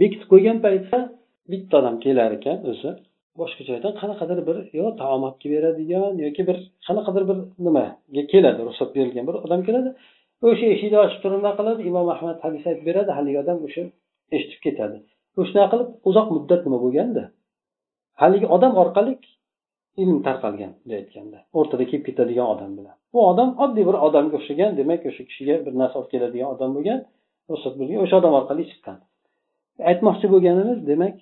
[0.00, 0.98] Bekitib qo'ygan paytda
[1.50, 2.90] bitta odam kelar ekan o'zi.
[3.40, 8.60] Boshqa joydan qanaqadir bir yo taom olib kelib beradigan yoki bir qanaqadir bir nimaga keladi
[8.68, 9.90] ruxsat berilgan bir odam keladi.
[10.48, 11.80] O'sha eshikni ochib turib nima qiladi?
[11.90, 13.82] Imom ahmad hadis aytib beradi haligi odam o'sha
[14.36, 14.96] eshitib ketadi.
[15.48, 17.22] Shunaqa qilib uzoq muddat nima bo'lganda
[18.22, 19.12] haligi odam orqali
[20.02, 22.96] ilm tarqalgan bunday aytganda o'rtada kelib ketadigan odam bilan.
[23.12, 26.98] Bu odam oddiy bir odamga o'xshagan demak o'sha kishiga bir narsa olib keladigan odam bo'lgan
[27.50, 28.98] ruxsat bergan o'sha odam orqali chiqqan.
[29.90, 31.16] Aytmoqchi bo'lganimiz demak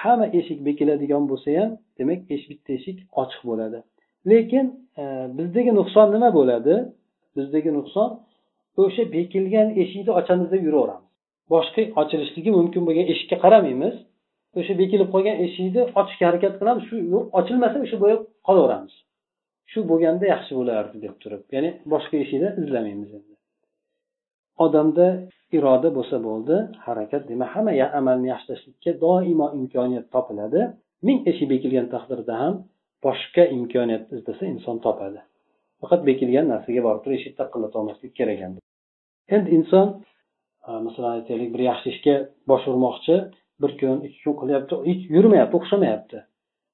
[0.00, 3.78] hamma eshik bekiladigan bo'lsa ham demak bitta eshik ochiq bo'ladi.
[4.30, 4.66] Lekin
[5.02, 5.04] e,
[5.38, 6.74] bizdagi nuqson nima bo'ladi?
[7.36, 8.08] Bizdagi nuqson
[8.82, 11.08] o'sha bekilgan eshikni ochamiz deb yuraveramiz.
[11.52, 13.94] Boshqa ochilishligi mumkin bo'lgan eshikka qaramaymiz.
[14.58, 16.82] O'sha bekilib qolgan eshikni ochishga harakat qilamiz.
[16.88, 16.96] Shu
[17.38, 18.16] ochilmasa o'sha bo'yi
[18.48, 18.94] qolaveramiz.
[19.72, 23.29] Shu bo'lganda yaxshi bo'lardi deb turib ya'ni boshqa eshikni izlamaymiz endi.
[24.64, 25.06] Odamda
[25.56, 30.60] iroda bo'lsa bo'ldi harakat demak hamma ya amalni yaxshilashlikka doimo imkoniyat topiladi.
[31.06, 32.54] Ming eshik bekilgan taqdirda ham
[33.06, 35.20] boshqa imkoniyat izlasa inson topadi.
[35.80, 38.60] Faqat bekilgan narsaga borib turib eshik taqillatolmaslik kerak endi
[39.34, 39.86] endi inson
[40.86, 42.14] masalan aytaylik bir yaxshi ishga
[42.50, 43.16] bosh urmoqchi
[43.62, 46.18] bir kun ikki kun qilyapti hech yurmayapti o'xshamayapti.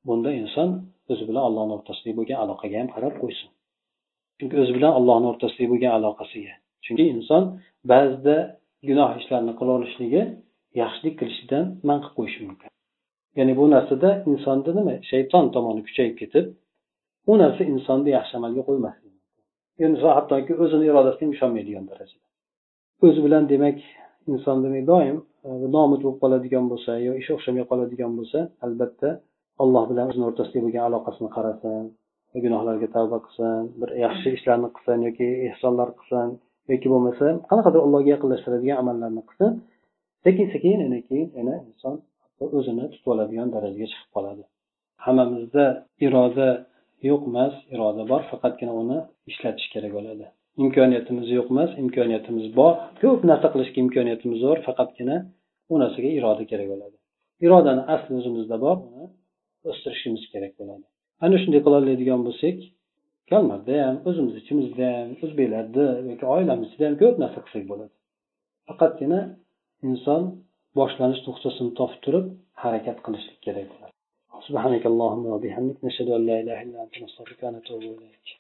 [0.07, 0.71] Bunda inson
[1.13, 3.49] o'zi bilan ollohni o'rtasidagi bo'lgan aloqaga ham qarab qo'ysin.
[4.39, 6.55] Chunki o'zi bilan ollohni o'rtasidagi bo'lgan aloqasiga.
[6.87, 7.45] Chunki inson
[7.93, 8.37] ba'zida
[8.89, 10.23] gunoh ishlarni qilaverishligi
[10.83, 12.71] yaxshilik qilishdan man qilib qo'yishi mumkin.
[13.39, 14.95] Ya'ni bu narsada insonda nima?
[15.11, 16.47] Shayton tomoni kuchayib ketib
[17.31, 19.43] u narsa insonni yaxshi amalga qo'ymasligi mumkin.
[19.87, 22.27] Inson hattoki o'zini irodasiga ham ishonmaydigan darajada.
[23.07, 23.79] O'zi bilan demak
[24.33, 25.17] inson demak doim
[25.49, 29.09] e, nomud bo'lib qoladigan bo'lsa yo ishi o'xshamay qoladigan bo'lsa albatta
[29.63, 31.85] alloh bilan o'zini o'rtasidagi bo'lgan aloqasini qarasin
[32.45, 36.29] gunohlarga tavba qilsin bir yaxshi ishlarni qilsin yoki ehsonlar qilsin.
[36.73, 39.47] Yoki bo'lmasa qanaqadir allohga yaqinlashtiradigan amallarni qilsa
[40.25, 41.95] sekin sekin yana keyin yana inson
[42.59, 44.43] o'zini tutib oladigan darajaga chiqib qoladi.
[45.05, 45.65] Hammamizda
[46.07, 46.49] iroda
[47.09, 48.99] yo'q emas iroda bor faqatgina uni
[49.31, 50.25] ishlatish kerak bo'ladi.
[50.65, 52.73] Imkoniyatimiz yo'q emas imkoniyatimiz bor.
[53.03, 55.17] Ko'p narsa qilishga imkoniyatimiz bor faqatgina
[55.73, 56.97] u narsaga iroda kerak bo'ladi.
[57.47, 59.07] Irodani asli o'zimizda bor uni
[59.71, 60.85] o'stirishimiz kerak bo'ladi.
[61.25, 62.57] Ana shunday qiloladigan bo'lsak
[63.32, 67.94] kalmarda ham o'zimizni ichimizda ham o'zbeklarda yoki oilamizda ham ko'p narsa qilsak bo'ladi
[68.68, 69.20] faqatgina
[69.90, 70.22] inson
[70.80, 72.26] boshlanish nuqtasini topib turib
[72.64, 73.90] harakat qilishlik kerak bo'ladi
[74.48, 78.28] سبحانك اللهم وبحمدك نشهد أن لا إله إلا أنت نستغفرك ونتوب إليك